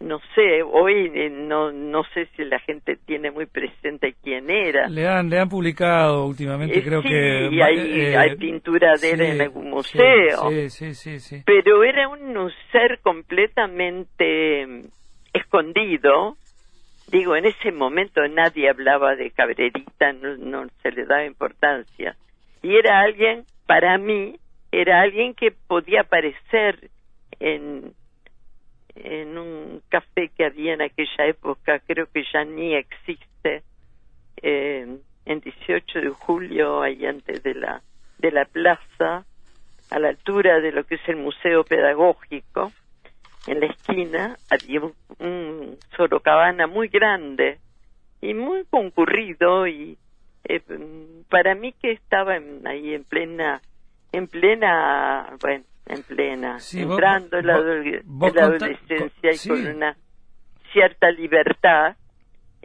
no 0.00 0.20
sé, 0.34 0.62
hoy 0.62 1.10
eh, 1.14 1.30
no, 1.30 1.72
no 1.72 2.02
sé 2.12 2.26
si 2.36 2.44
la 2.44 2.58
gente 2.58 2.96
tiene 3.06 3.30
muy 3.30 3.46
presente 3.46 4.14
quién 4.22 4.50
era. 4.50 4.88
Le 4.88 5.08
han, 5.08 5.30
le 5.30 5.38
han 5.38 5.48
publicado 5.48 6.26
últimamente, 6.26 6.78
Eh, 6.78 6.82
creo 6.82 7.00
sí, 7.02 7.08
que... 7.08 7.48
y 7.50 7.60
hay, 7.60 8.00
eh, 8.00 8.16
hay 8.16 8.36
pintura 8.36 8.96
de 9.00 9.10
él 9.12 9.18
sí, 9.18 9.24
en 9.24 9.40
algún 9.40 9.70
museo. 9.70 10.50
Sí, 10.50 10.70
sí, 10.70 10.94
sí, 10.94 11.20
sí. 11.20 11.42
Pero 11.46 11.84
era 11.84 12.08
un 12.08 12.50
ser 12.70 12.98
completamente 13.02 14.66
mm, 14.66 14.84
escondido. 15.32 16.36
Digo, 17.10 17.36
en 17.36 17.46
ese 17.46 17.70
momento 17.70 18.26
nadie 18.28 18.68
hablaba 18.68 19.14
de 19.14 19.30
Cabrerita, 19.30 20.12
no, 20.12 20.36
no 20.36 20.68
se 20.82 20.90
le 20.90 21.04
daba 21.06 21.24
importancia. 21.24 22.16
Y 22.62 22.76
era 22.76 23.00
alguien, 23.00 23.44
para 23.66 23.96
mí, 23.98 24.36
era 24.72 25.02
alguien 25.02 25.34
que 25.34 25.52
podía 25.52 26.02
aparecer 26.02 26.90
en, 27.40 27.92
en 28.96 29.36
un 29.38 29.82
café 29.88 30.30
que 30.36 30.44
había 30.44 30.74
en 30.74 30.82
aquella 30.82 31.26
época, 31.26 31.80
creo 31.80 32.06
que 32.12 32.24
ya 32.32 32.44
ni 32.44 32.74
existe, 32.74 33.62
eh, 34.42 34.98
en 35.26 35.40
18 35.40 36.00
de 36.00 36.08
julio, 36.10 36.82
ahí 36.82 37.04
antes 37.06 37.42
de 37.42 37.54
la, 37.54 37.82
de 38.18 38.30
la 38.30 38.44
plaza, 38.44 39.24
a 39.90 39.98
la 39.98 40.08
altura 40.08 40.60
de 40.60 40.72
lo 40.72 40.84
que 40.84 40.96
es 40.96 41.08
el 41.08 41.16
Museo 41.16 41.64
Pedagógico, 41.64 42.72
en 43.46 43.60
la 43.60 43.66
esquina 43.66 44.38
había 44.48 44.80
un, 45.18 45.78
sorocabana 45.96 46.66
muy 46.66 46.88
grande 46.88 47.58
y 48.20 48.32
muy 48.34 48.64
concurrido 48.64 49.66
y 49.66 49.98
eh, 50.44 50.60
para 51.28 51.54
mí 51.54 51.72
que 51.72 51.92
estaba 51.92 52.36
en- 52.36 52.66
ahí 52.66 52.94
en 52.94 53.04
plena, 53.04 53.60
en 54.12 54.28
plena, 54.28 55.36
bueno, 55.40 55.64
en 55.86 56.02
plena, 56.02 56.60
Sí, 56.60 56.82
vos- 56.84 56.92
entrando 56.98 57.38
en 57.38 57.46
la, 57.46 57.58
vos- 58.04 58.32
en 58.36 58.38
adolescencia 58.42 59.30
y 59.32 59.36
sí. 59.36 59.48
con 59.48 59.66
una 59.66 59.96
cierta 60.72 61.10
libertad 61.10 61.96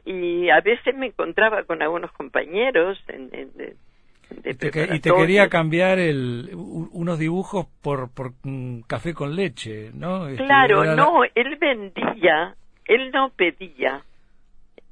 y 0.05 0.49
a 0.49 0.62
veces 0.62 0.95
me 0.95 1.08
encontraba 1.08 1.63
con 1.63 1.82
algunos 1.82 2.12
compañeros 2.13 2.97
en, 3.10 3.29
en- 3.34 3.53
de, 3.58 3.75
de 4.43 4.51
Y 4.51 4.53
te, 4.55 4.95
y 4.95 4.99
quería 5.01 5.49
cambiar 5.49 5.99
el, 5.99 6.49
unos 6.53 7.19
dibujos 7.19 7.67
por, 7.82 8.10
por 8.13 8.32
mm, 8.43 8.82
café 8.82 9.13
con 9.13 9.36
leche, 9.36 9.91
¿no? 9.93 10.27
Este, 10.27 10.43
Claro, 10.45 10.84
la- 10.86 10.95
no, 10.95 11.23
él 11.36 11.58
vendía, 11.58 12.55
él 12.86 13.12
no 13.12 13.29
pedía. 13.32 14.01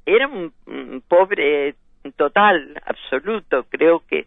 Era 0.04 0.26
un, 0.28 0.52
un 0.66 1.02
pobre 1.06 1.74
total, 2.16 2.80
absoluto. 2.86 3.66
Creo 3.68 4.02
que 4.08 4.26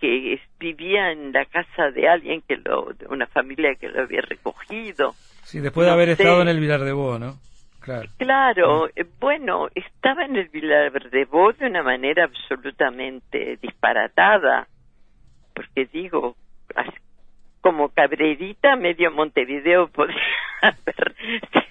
que 0.00 0.40
vivía 0.58 1.12
en 1.12 1.32
la 1.32 1.44
casa 1.44 1.90
de 1.90 2.08
alguien 2.08 2.42
que 2.46 2.56
lo, 2.56 2.92
de 2.92 3.06
una 3.08 3.26
familia 3.26 3.74
que 3.74 3.88
lo 3.88 4.02
había 4.02 4.22
recogido. 4.22 5.14
Sí, 5.44 5.60
después 5.60 5.86
de 5.86 5.90
no 5.90 5.94
haber 5.94 6.16
sé. 6.16 6.22
estado 6.22 6.42
en 6.42 6.48
el 6.48 6.60
Vilar 6.60 6.80
de 6.80 6.92
Bo, 6.92 7.18
¿no? 7.18 7.38
Claro. 7.80 8.08
Claro, 8.18 8.88
eh, 8.88 9.06
bueno, 9.18 9.68
estaba 9.74 10.24
en 10.24 10.36
el 10.36 10.48
Vilar 10.48 11.10
de 11.10 11.24
Bo 11.24 11.52
de 11.52 11.66
una 11.66 11.82
manera 11.82 12.24
absolutamente 12.24 13.58
disparatada, 13.60 14.68
porque 15.54 15.86
digo, 15.86 16.36
como 17.60 17.88
cabrerita 17.88 18.76
medio 18.76 19.10
Montevideo 19.10 19.88
podría 19.88 20.20
haber 20.62 21.14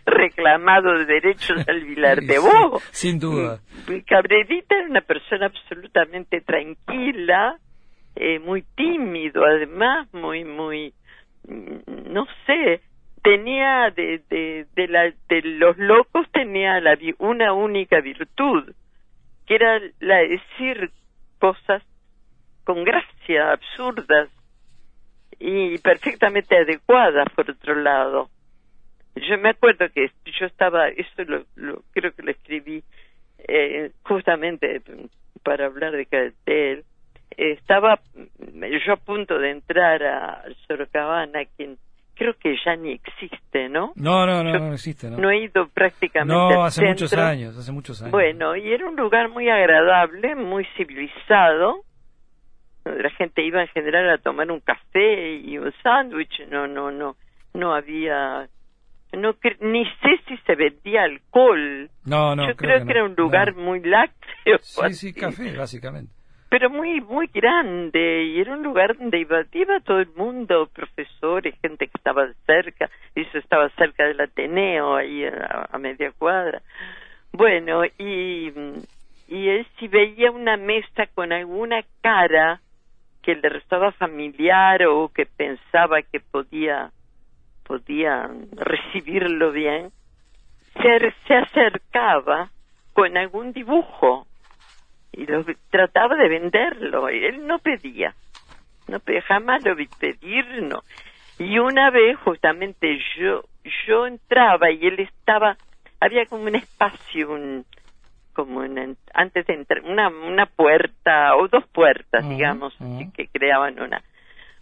reclamado 0.06 0.98
de 0.98 1.06
derechos 1.06 1.68
al 1.68 1.84
Vilar 1.84 2.22
de 2.24 2.40
Bo. 2.40 2.80
Sin 2.92 3.20
duda. 3.20 3.60
Cabrerita 4.08 4.76
era 4.76 4.90
una 4.90 5.02
persona 5.02 5.48
absolutamente 5.48 6.42
tranquila, 6.42 7.58
eh, 8.20 8.38
muy 8.40 8.64
tímido, 8.76 9.46
además, 9.46 10.14
muy, 10.14 10.44
muy, 10.44 10.94
mm, 11.48 12.12
no 12.12 12.28
sé, 12.46 12.82
tenía 13.24 13.92
de, 13.92 14.22
de, 14.30 14.68
de, 14.76 14.88
la, 14.90 15.14
de 15.30 15.42
los 15.42 15.78
locos 15.78 16.28
tenía 16.34 16.82
la, 16.82 16.98
una 17.20 17.54
única 17.54 18.02
virtud, 18.02 18.74
que 19.48 19.56
era 19.56 19.80
la 20.02 20.18
de 20.18 20.28
decir 20.28 20.92
cosas 21.40 21.82
con 22.66 22.84
gracia, 22.84 23.54
absurdas 23.54 24.30
y 25.40 25.78
perfectamente 25.78 26.58
adecuadas, 26.58 27.28
por 27.34 27.50
otro 27.50 27.74
lado. 27.76 28.30
Yo 29.16 29.38
me 29.38 29.50
acuerdo 29.50 29.90
que 29.90 30.12
yo 30.38 30.46
estaba, 30.46 30.90
eso 30.90 31.24
lo, 31.26 31.46
lo 31.56 31.84
creo 31.94 32.14
que 32.14 32.24
lo 32.24 32.32
escribí 32.32 32.84
eh, 33.48 33.92
justamente 34.04 34.82
para 35.42 35.68
hablar 35.68 35.94
de 35.94 36.06
Cadetel, 36.06 36.84
estaba 37.38 38.00
yo 38.86 38.94
a 38.94 38.98
punto 38.98 39.38
de 39.40 39.52
entrar 39.52 40.04
a 40.04 40.44
Sorocabana, 40.68 41.40
quien 41.56 41.78
creo 42.16 42.34
que 42.38 42.56
ya 42.66 42.76
ni 42.76 42.92
existe, 42.92 43.70
¿no? 43.70 43.94
No, 43.96 44.26
no, 44.26 44.44
no, 44.44 44.52
no 44.60 44.74
existe, 44.74 45.10
¿no? 45.10 45.18
No 45.18 45.30
he 45.32 45.46
ido 45.46 45.68
prácticamente 45.70 46.34
No, 46.34 46.50
al 46.64 46.68
hace 46.68 46.84
muchos 46.86 47.10
centro. 47.10 47.26
años, 47.26 47.58
hace 47.58 47.72
muchos 47.72 48.02
años. 48.02 48.12
Bueno, 48.12 48.56
y 48.58 48.74
era 48.74 48.88
un 48.90 48.98
lugar 48.98 49.30
muy 49.30 49.48
agradable, 49.50 50.36
muy 50.36 50.66
civilizado. 50.76 51.84
La 52.84 53.10
gente 53.12 53.42
iba 53.44 53.62
en 53.62 53.68
general 53.70 54.10
a 54.10 54.18
tomar 54.18 54.52
un 54.52 54.60
café 54.60 55.36
y 55.38 55.58
un 55.58 55.72
sándwich. 55.82 56.42
No, 56.50 56.68
no, 56.68 56.92
no, 56.92 57.16
no 57.54 57.74
había, 57.74 58.50
no 59.14 59.36
ni 59.62 59.86
sé 59.86 60.18
si 60.28 60.36
se 60.46 60.56
vendía 60.56 61.04
alcohol. 61.04 61.90
No, 62.06 62.36
no, 62.36 62.48
Yo 62.50 62.56
creo 62.56 62.56
creo, 62.56 62.80
que 62.80 62.80
que, 62.80 62.86
no, 62.86 62.92
era 62.92 63.04
un 63.06 63.16
lugar 63.16 63.56
no. 63.56 63.62
muy 63.64 63.80
lácteo. 63.82 64.58
Sí, 64.62 64.94
sí, 64.94 65.14
café, 65.14 65.56
básicamente. 65.56 66.19
Pero 66.50 66.70
muy, 66.72 67.00
muy 67.02 67.28
grande 67.28 68.24
y 68.24 68.42
era 68.42 68.54
un 68.54 68.64
lugar 68.64 68.98
donde 68.98 69.20
iba, 69.20 69.80
todo 69.82 70.00
el 70.00 70.10
mundo, 70.16 70.68
profesores, 70.74 71.56
gente 71.62 71.88
que 71.88 71.94
estaba 71.96 72.28
cerca, 72.48 72.90
y 73.16 73.22
eso 73.22 73.38
estaba 73.38 73.70
cerca 73.70 74.06
del 74.06 74.20
Ateneo, 74.20 74.96
ahí 74.96 75.26
a, 75.26 75.70
a 75.72 75.78
media 75.78 76.12
cuadra. 76.18 76.62
Bueno, 77.32 77.86
y, 77.86 78.52
y 79.28 79.48
él 79.48 79.68
si 79.78 79.88
veía 79.88 80.32
una 80.32 80.58
mesa 80.58 81.06
con 81.14 81.32
alguna 81.32 81.84
cara 82.02 82.62
que 83.22 83.36
le 83.36 83.50
resultaba 83.50 83.92
familiar 83.92 84.84
o 84.88 85.10
que 85.10 85.28
pensaba 85.28 86.02
que 86.02 86.20
podía, 86.20 86.92
podía 87.64 88.28
recibirlo 88.54 89.52
bien, 89.52 89.92
se, 90.82 91.14
se 91.28 91.36
acercaba 91.36 92.50
con 92.94 93.18
algún 93.18 93.54
dibujo 93.54 94.26
y 95.12 95.26
lo, 95.26 95.44
trataba 95.70 96.16
de 96.16 96.30
venderlo 96.30 97.10
y 97.10 97.26
él 97.26 97.46
no 97.46 97.60
pedía 97.60 98.14
no 98.88 99.00
pedía 99.00 99.22
jamás 99.24 99.64
lo 99.64 99.76
vi 99.76 99.88
pedir 99.88 100.46
no 100.64 100.84
y 101.38 101.60
una 101.60 101.90
vez 101.90 102.18
justamente 102.20 103.00
yo 103.18 103.44
yo 103.88 104.08
entraba 104.08 104.72
y 104.72 104.86
él 104.86 105.00
estaba 105.00 105.58
había 106.00 106.26
como 106.26 106.44
un 106.44 106.56
espacio 106.56 107.32
un 107.32 107.66
como 108.34 108.60
una, 108.60 108.88
antes 109.14 109.46
de 109.48 109.54
entrar 109.54 109.82
una 109.84 110.10
una 110.10 110.46
puerta 110.46 111.36
o 111.36 111.48
dos 111.48 111.66
puertas 111.68 112.28
digamos 112.30 112.80
ujú. 112.80 113.12
que, 113.12 113.24
que 113.26 113.40
creaban 113.40 113.80
una 113.82 114.02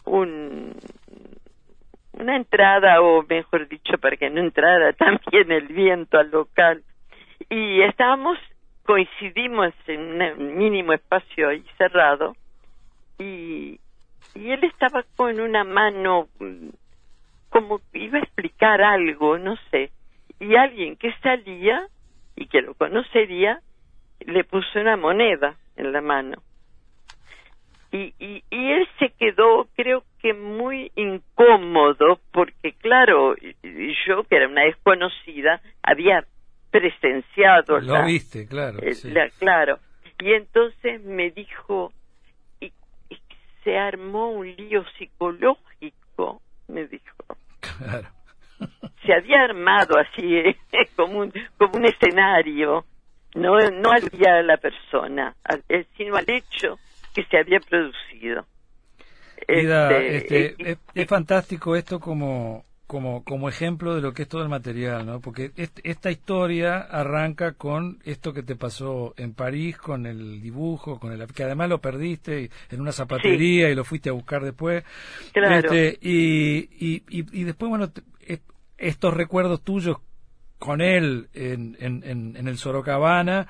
un 0.05 0.73
una 2.13 2.35
entrada 2.35 3.01
o 3.01 3.23
mejor 3.23 3.67
dicho 3.67 3.97
para 3.99 4.17
que 4.17 4.29
no 4.29 4.41
entrara 4.41 4.93
también 4.93 5.51
el 5.51 5.67
viento 5.67 6.17
al 6.17 6.31
local 6.31 6.83
y 7.49 7.81
estábamos 7.81 8.37
coincidimos 8.87 9.73
en 9.87 10.21
un 10.21 10.57
mínimo 10.57 10.93
espacio 10.93 11.49
ahí 11.49 11.63
cerrado 11.77 12.37
y, 13.19 13.79
y 14.33 14.51
él 14.51 14.63
estaba 14.63 15.03
con 15.17 15.41
una 15.41 15.65
mano 15.65 16.29
mm, 16.39 16.69
como 17.49 17.81
iba 17.93 18.17
a 18.17 18.21
explicar 18.21 18.81
algo, 18.81 19.37
no 19.37 19.57
sé, 19.71 19.91
y 20.39 20.55
alguien 20.55 20.95
que 20.95 21.13
salía 21.21 21.87
y 22.37 22.47
que 22.47 22.61
lo 22.61 22.75
conocería 22.75 23.59
le 24.21 24.45
puso 24.45 24.79
una 24.79 24.95
moneda 24.95 25.55
en 25.75 25.91
la 25.91 26.01
mano. 26.01 26.41
Y, 27.91 28.13
y, 28.19 28.43
y 28.49 28.71
él 28.71 28.87
se 28.99 29.09
quedó, 29.09 29.67
creo 29.75 30.03
que 30.21 30.33
muy 30.33 30.91
incómodo, 30.95 32.19
porque 32.31 32.73
claro, 32.73 33.35
yo 34.05 34.23
que 34.23 34.35
era 34.35 34.47
una 34.47 34.63
desconocida, 34.63 35.61
había 35.83 36.23
presenciado 36.79 37.79
Lo 37.79 37.93
la, 37.93 38.01
viste, 38.05 38.47
claro. 38.47 38.79
eh, 38.81 38.93
sí. 38.93 39.09
la- 39.11 39.29
claro. 39.39 39.79
Y 40.19 40.33
entonces 40.33 41.01
me 41.03 41.31
dijo, 41.31 41.91
y, 42.59 42.67
y 43.09 43.17
se 43.63 43.77
armó 43.77 44.31
un 44.31 44.55
lío 44.55 44.83
psicológico, 44.97 46.41
me 46.67 46.85
dijo. 46.87 47.37
Claro. 47.59 48.07
Se 49.05 49.13
había 49.13 49.43
armado 49.43 49.97
así, 49.99 50.35
eh, 50.37 50.57
como, 50.95 51.19
un, 51.19 51.33
como 51.57 51.77
un 51.77 51.85
escenario, 51.85 52.85
no, 53.35 53.57
no 53.71 53.91
al 53.91 54.01
día 54.09 54.33
de 54.35 54.43
la 54.43 54.57
persona, 54.57 55.35
eh, 55.69 55.85
sino 55.95 56.15
al 56.17 56.29
hecho 56.29 56.77
que 57.13 57.23
se 57.25 57.37
había 57.37 57.59
producido. 57.59 58.45
Ida, 59.47 59.97
Este, 60.01 60.45
este, 60.55 60.71
es, 60.71 60.77
es 60.95 61.07
fantástico 61.07 61.75
esto 61.75 61.99
como, 61.99 62.65
como, 62.87 63.23
como 63.23 63.49
ejemplo 63.49 63.93
de 63.93 64.01
lo 64.01 64.13
que 64.13 64.23
es 64.23 64.27
todo 64.29 64.41
el 64.41 64.49
material, 64.49 65.05
¿no? 65.05 65.19
Porque 65.19 65.51
est- 65.57 65.79
esta 65.83 66.09
historia 66.09 66.77
arranca 66.79 67.51
con 67.51 67.99
esto 68.05 68.33
que 68.33 68.43
te 68.43 68.55
pasó 68.55 69.13
en 69.17 69.33
París, 69.33 69.77
con 69.77 70.05
el 70.05 70.41
dibujo, 70.41 70.99
con 70.99 71.11
el 71.11 71.27
que 71.27 71.43
además 71.43 71.69
lo 71.69 71.79
perdiste 71.81 72.49
en 72.71 72.81
una 72.81 72.91
zapatería 72.93 73.69
y 73.69 73.75
lo 73.75 73.83
fuiste 73.83 74.09
a 74.09 74.13
buscar 74.13 74.43
después. 74.43 74.83
Claro. 75.33 75.71
Este, 75.71 75.99
y, 76.01 76.69
y, 76.79 77.03
y, 77.09 77.41
y 77.41 77.43
después, 77.43 77.69
bueno, 77.69 77.91
estos 78.77 79.13
recuerdos 79.13 79.61
tuyos 79.61 79.97
con 80.59 80.81
él 80.81 81.29
en, 81.33 81.75
en, 81.79 82.03
en, 82.03 82.35
en 82.37 82.47
el 82.47 82.57
Sorocabana 82.57 83.47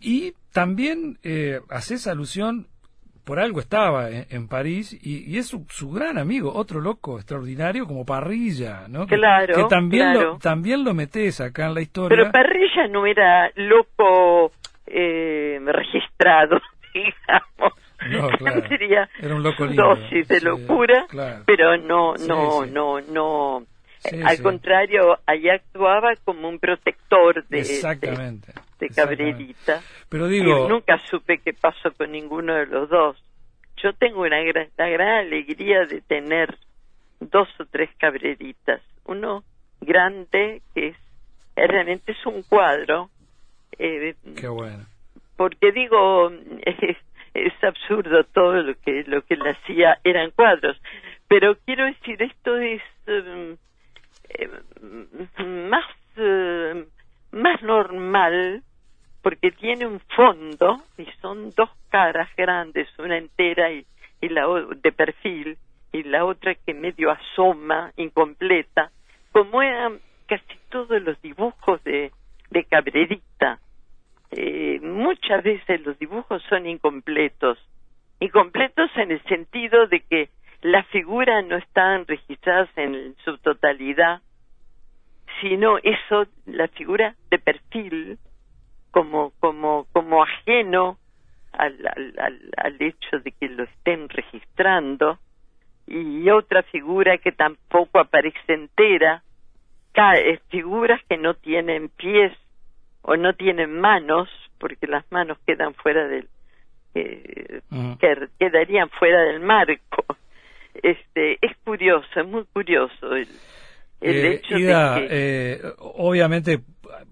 y 0.00 0.34
también 0.52 1.18
eh, 1.22 1.60
haces 1.68 2.06
alusión 2.06 2.66
por 3.30 3.38
algo 3.38 3.60
estaba 3.60 4.10
en, 4.10 4.26
en 4.28 4.48
París 4.48 4.92
y, 4.92 5.32
y 5.32 5.38
es 5.38 5.46
su, 5.46 5.64
su 5.68 5.88
gran 5.92 6.18
amigo, 6.18 6.52
otro 6.52 6.80
loco 6.80 7.16
extraordinario 7.16 7.86
como 7.86 8.04
Parrilla, 8.04 8.88
¿no? 8.88 9.06
Claro, 9.06 9.54
que, 9.54 9.64
también 9.72 10.14
claro. 10.14 10.30
lo 10.32 10.38
también 10.38 10.82
lo 10.82 10.94
metes 10.94 11.40
acá 11.40 11.66
en 11.66 11.74
la 11.74 11.80
historia. 11.80 12.18
Pero 12.18 12.32
Parrilla 12.32 12.88
no 12.88 13.06
era 13.06 13.48
loco 13.54 14.50
eh, 14.84 15.60
registrado, 15.64 16.58
digamos. 16.92 17.72
No, 18.10 18.30
claro. 18.36 18.66
Sería 18.66 19.08
Era 19.22 19.36
un 19.36 19.44
loco 19.44 19.64
lindo, 19.64 19.94
dosis 19.94 20.26
de 20.26 20.40
sí, 20.40 20.44
locura, 20.44 21.06
claro. 21.08 21.44
pero 21.46 21.76
no, 21.76 22.16
Sí, 22.16 22.26
no, 22.26 22.64
sí. 22.64 22.70
no, 22.72 23.00
no. 23.00 23.62
Sí, 24.00 24.20
Al 24.24 24.36
sí. 24.38 24.42
contrario, 24.42 25.18
ahí 25.26 25.48
actuaba 25.48 26.14
como 26.24 26.48
un 26.48 26.58
protector 26.58 27.46
de, 27.48 27.60
exactamente. 27.60 28.48
de, 28.48 28.60
de 28.80 28.86
exactamente. 28.86 29.32
Cabrerita. 29.32 29.82
Pero 30.08 30.26
digo, 30.26 30.64
Y 30.64 30.68
nunca 30.68 30.98
supe 31.10 31.38
qué 31.38 31.52
pasó 31.52 31.92
con 31.92 32.10
ninguno 32.12 32.54
de 32.54 32.66
los 32.66 32.88
dos. 32.88 33.22
Yo 33.82 33.92
tengo 33.94 34.22
una 34.22 34.40
gran, 34.42 34.68
la 34.78 34.88
gran 34.88 35.26
alegría 35.26 35.84
de 35.86 36.00
tener 36.00 36.56
dos 37.20 37.48
o 37.60 37.66
tres 37.66 37.90
cabreritas. 37.98 38.80
Uno 39.04 39.44
grande, 39.80 40.62
que 40.74 40.88
es, 40.88 40.96
realmente 41.56 42.12
es 42.12 42.26
un 42.26 42.42
cuadro, 42.42 43.10
eh, 43.78 44.14
qué 44.36 44.48
bueno. 44.48 44.86
porque 45.36 45.72
digo, 45.72 46.30
es, 46.62 46.96
es 47.34 47.64
absurdo 47.64 48.24
todo 48.24 48.62
lo 48.62 48.74
que, 48.80 49.04
lo 49.06 49.22
que 49.22 49.34
él 49.34 49.42
hacía, 49.46 49.98
eran 50.04 50.30
cuadros. 50.30 50.80
Pero 51.28 51.56
quiero 51.64 51.84
decir, 51.84 52.20
esto 52.22 52.56
es 52.58 52.82
em, 53.06 53.56
más, 55.68 55.84
em, 56.16 56.86
más 57.32 57.62
normal 57.62 58.62
porque 59.22 59.50
tiene 59.50 59.86
un 59.86 60.00
fondo 60.16 60.82
y 60.96 61.06
son 61.20 61.50
dos 61.50 61.70
caras 61.90 62.28
grandes, 62.36 62.88
una 62.98 63.18
entera 63.18 63.70
y, 63.70 63.86
y 64.20 64.28
la 64.28 64.46
de 64.82 64.92
perfil 64.92 65.58
y 65.92 66.02
la 66.04 66.24
otra 66.24 66.54
que 66.54 66.72
medio 66.72 67.10
asoma, 67.10 67.92
incompleta, 67.96 68.90
como 69.32 69.62
eran 69.62 70.00
casi 70.26 70.58
todos 70.70 71.02
los 71.02 71.20
dibujos 71.20 71.82
de, 71.84 72.12
de 72.50 72.64
Cabrerita. 72.64 73.58
Eh, 74.30 74.78
muchas 74.82 75.42
veces 75.42 75.84
los 75.84 75.98
dibujos 75.98 76.42
son 76.48 76.66
incompletos, 76.66 77.58
incompletos 78.20 78.90
en 78.96 79.10
el 79.10 79.22
sentido 79.24 79.86
de 79.88 80.00
que 80.00 80.30
las 80.62 80.86
figuras 80.88 81.44
no 81.46 81.56
están 81.56 82.06
registradas 82.06 82.68
en 82.76 83.16
su 83.24 83.38
totalidad, 83.38 84.20
sino 85.40 85.78
eso, 85.78 86.26
la 86.46 86.68
figura 86.68 87.14
de 87.30 87.38
perfil, 87.38 88.18
como, 88.90 89.32
como, 89.40 89.86
como 89.92 90.22
ajeno 90.22 90.98
al, 91.52 91.78
al, 91.86 92.14
al, 92.18 92.50
al 92.56 92.76
hecho 92.82 93.20
de 93.20 93.32
que 93.32 93.48
lo 93.48 93.64
estén 93.64 94.08
registrando, 94.08 95.18
y 95.86 96.28
otra 96.30 96.62
figura 96.64 97.18
que 97.18 97.32
tampoco 97.32 97.98
aparece 97.98 98.52
entera, 98.52 99.22
cae, 99.92 100.40
figuras 100.48 101.00
que 101.08 101.16
no 101.16 101.34
tienen 101.34 101.88
pies 101.88 102.32
o 103.02 103.16
no 103.16 103.34
tienen 103.34 103.80
manos, 103.80 104.28
porque 104.58 104.86
las 104.86 105.10
manos 105.10 105.38
quedan 105.46 105.74
fuera 105.74 106.06
del, 106.06 106.28
eh, 106.94 107.62
que 107.98 108.28
quedarían 108.38 108.90
fuera 108.90 109.22
del 109.22 109.40
marco. 109.40 110.04
Este, 110.74 111.38
es 111.44 111.56
curioso, 111.64 112.06
es 112.14 112.26
muy 112.26 112.44
curioso 112.44 113.14
el, 113.14 113.28
el 114.00 114.16
Eh, 114.16 114.32
hecho 114.34 114.58
Ida, 114.58 114.94
de 114.94 115.00
que 115.00 115.08
eh, 115.10 115.62
obviamente 115.78 116.60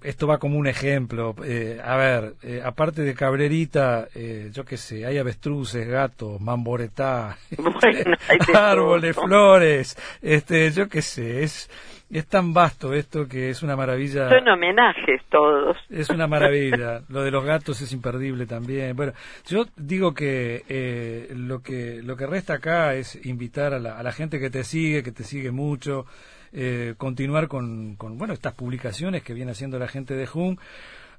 esto 0.02 0.26
va 0.26 0.38
como 0.38 0.58
un 0.58 0.66
ejemplo. 0.66 1.34
Eh, 1.44 1.80
a 1.82 1.96
ver, 1.96 2.34
eh, 2.42 2.62
aparte 2.64 3.02
de 3.02 3.14
cabrerita, 3.14 4.08
eh, 4.14 4.50
yo 4.52 4.64
qué 4.64 4.76
sé, 4.76 5.04
hay 5.06 5.18
avestruces, 5.18 5.86
gatos, 5.88 6.40
mamboretá, 6.40 7.36
Bueno, 7.56 8.16
árboles, 8.54 9.14
todo. 9.14 9.26
flores, 9.26 9.96
este, 10.22 10.70
yo 10.70 10.88
qué 10.88 11.02
sé, 11.02 11.42
es, 11.42 11.68
es 12.10 12.26
tan 12.26 12.54
vasto 12.54 12.94
esto 12.94 13.26
que 13.26 13.50
es 13.50 13.62
una 13.62 13.76
maravilla. 13.76 14.28
son 14.28 14.48
homenajes 14.48 15.20
todos. 15.30 15.76
Es 15.90 16.10
una 16.10 16.26
maravilla. 16.26 17.02
Lo 17.08 17.22
de 17.22 17.30
los 17.30 17.44
gatos 17.44 17.80
es 17.80 17.92
imperdible 17.92 18.46
también. 18.46 18.94
Bueno, 18.96 19.12
yo 19.46 19.66
digo 19.76 20.14
que 20.14 20.62
eh, 20.68 21.28
lo 21.34 21.60
que 21.60 22.00
lo 22.02 22.16
que 22.16 22.26
resta 22.26 22.54
acá 22.54 22.94
es 22.94 23.26
invitar 23.26 23.74
a 23.74 23.78
la, 23.78 23.98
a 23.98 24.02
la 24.02 24.12
gente 24.12 24.38
que 24.40 24.48
te 24.50 24.64
sigue, 24.64 25.02
que 25.02 25.12
te 25.12 25.24
sigue 25.24 25.50
mucho, 25.50 26.06
eh, 26.52 26.94
continuar 26.96 27.48
con, 27.48 27.96
con 27.96 28.18
bueno 28.18 28.34
estas 28.34 28.54
publicaciones 28.54 29.22
que 29.22 29.34
viene 29.34 29.52
haciendo 29.52 29.78
la 29.78 29.88
gente 29.88 30.14
de 30.14 30.26
Jun. 30.26 30.58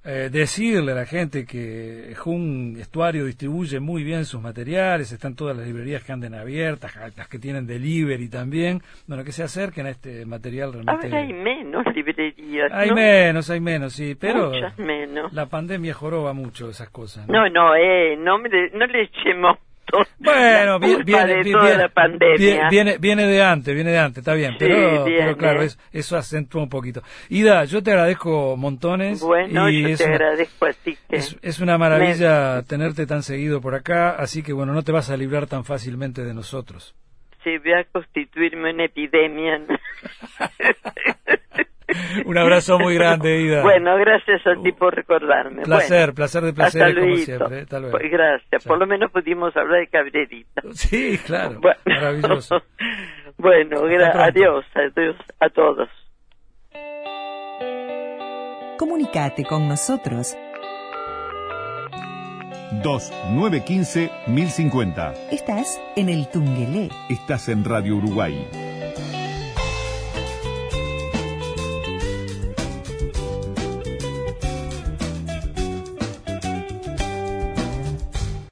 Eh, 0.06 0.30
decirle 0.32 0.94
a 0.94 0.96
la 0.96 1.06
gente 1.06 1.46
que 1.46 2.14
Jun 2.16 2.78
Estuario 2.80 3.26
distribuye 3.26 3.82
muy 3.82 4.02
bien 4.02 4.24
sus 4.24 4.42
materiales, 4.42 5.12
están 5.12 5.36
todas 5.36 5.58
las 5.58 5.68
librerías 5.68 6.06
que 6.06 6.14
anden 6.14 6.36
abiertas, 6.36 6.96
las 7.18 7.28
que 7.28 7.38
tienen 7.38 7.68
delivery 7.68 8.30
también, 8.30 8.82
bueno, 9.08 9.26
que 9.26 9.34
se 9.34 9.44
acerquen 9.44 9.88
a 9.88 9.90
este 9.90 10.26
material 10.26 10.72
realmente. 10.72 11.08
Ahora 11.08 11.20
hay 11.20 11.34
menos 11.34 11.84
librerías. 11.94 12.72
Hay 12.72 12.92
¿no? 12.92 12.96
menos, 12.96 13.50
hay 13.50 13.60
menos, 13.60 13.92
sí, 13.92 14.16
pero 14.16 14.52
Muchas 14.52 14.80
menos. 14.80 15.34
la 15.34 15.48
pandemia 15.48 15.94
joroba 15.94 16.32
mucho 16.32 16.70
esas 16.70 16.90
cosas. 16.90 17.28
¿no? 17.28 17.34
No, 17.34 17.50
no, 17.50 17.76
eh, 17.76 18.16
no, 18.16 18.40
me 18.40 18.48
no 18.72 18.86
le 18.86 19.02
echemos 19.02 19.58
Bueno, 20.20 20.80
viene, 20.80 21.06
toda 21.52 21.66
bien- 21.66 21.78
la 21.78 21.90
pandemia. 21.90 22.70
viene, 22.70 22.98
viene 22.98 23.26
de 23.26 23.42
antes, 23.44 23.74
viene 23.74 23.92
de 23.92 24.00
antes, 24.00 24.20
está 24.20 24.34
bien, 24.34 24.52
Sí, 24.52 24.58
pero, 24.60 25.06
viene. 25.06 25.20
pero 25.26 25.38
claro, 25.38 25.62
es- 25.64 25.80
eso 25.92 26.18
acentúa 26.18 26.62
un 26.64 26.70
poquito. 26.70 27.02
Ida, 27.30 27.64
yo 27.66 27.82
te 27.82 27.92
agradezco 27.92 28.56
montones 28.58 29.22
Bueno, 29.22 29.70
y 29.70 29.82
yo 29.92 29.98
te 29.98 30.04
una, 30.06 30.14
agradezco 30.16 30.66
a 30.66 30.74
ti 30.74 30.98
que 31.10 31.16
es, 31.16 31.38
es 31.42 31.60
una 31.60 31.78
maravilla 31.78 32.62
tenerte 32.64 33.06
tan 33.06 33.24
seguido 33.24 33.62
por 33.62 33.76
acá, 33.76 34.12
así 34.12 34.44
que 34.44 34.54
bueno, 34.54 34.74
no 34.74 34.84
te 34.84 34.92
vas 34.92 35.10
a 35.10 35.18
librar 35.18 35.48
tan 35.48 35.64
fácilmente 35.66 36.24
de 36.24 36.34
nosotros. 36.34 36.96
se 37.44 37.58
vea 37.60 37.86
constituirme 37.92 38.74
una 38.74 38.86
epidemia. 38.86 39.62
Un 42.26 42.38
abrazo 42.38 42.78
muy 42.80 42.96
grande, 42.96 43.42
Ida. 43.42 43.62
Bueno, 43.64 43.96
gracias 43.98 44.42
a 44.46 44.62
ti 44.62 44.72
por 44.72 44.96
recordarme. 44.96 45.64
Placer, 45.64 46.00
Bueno, 46.12 46.16
placer 46.16 46.42
de 46.44 46.50
hasta 46.50 46.62
placer 46.64 46.94
como 46.96 47.06
luego. 47.08 47.24
siempre. 47.26 47.60
Hasta 47.62 47.80
luego. 47.80 47.98
Pues 47.98 48.12
gracias, 48.12 48.64
Chao. 48.64 48.70
por 48.70 48.80
lo 48.80 48.88
menos 48.88 49.12
pudimos 49.12 49.56
hablar 49.58 49.80
de 49.82 49.88
cabrerita. 49.88 50.62
Sí, 50.74 51.18
claro, 51.26 51.60
Bueno. 51.60 51.80
maravilloso. 51.86 52.62
bueno, 53.38 53.82
adiós, 54.16 54.66
adiós 54.76 55.16
a 55.40 55.50
todos. 55.50 55.90
Comunicate 58.78 59.44
con 59.44 59.68
nosotros. 59.68 60.38
2915 62.84 64.10
1050. 64.28 65.14
Estás 65.32 65.82
en 65.96 66.08
el 66.10 66.30
Tungelé. 66.30 66.90
Estás 67.10 67.50
en 67.50 67.66
Radio 67.66 67.96
Uruguay. 67.98 68.48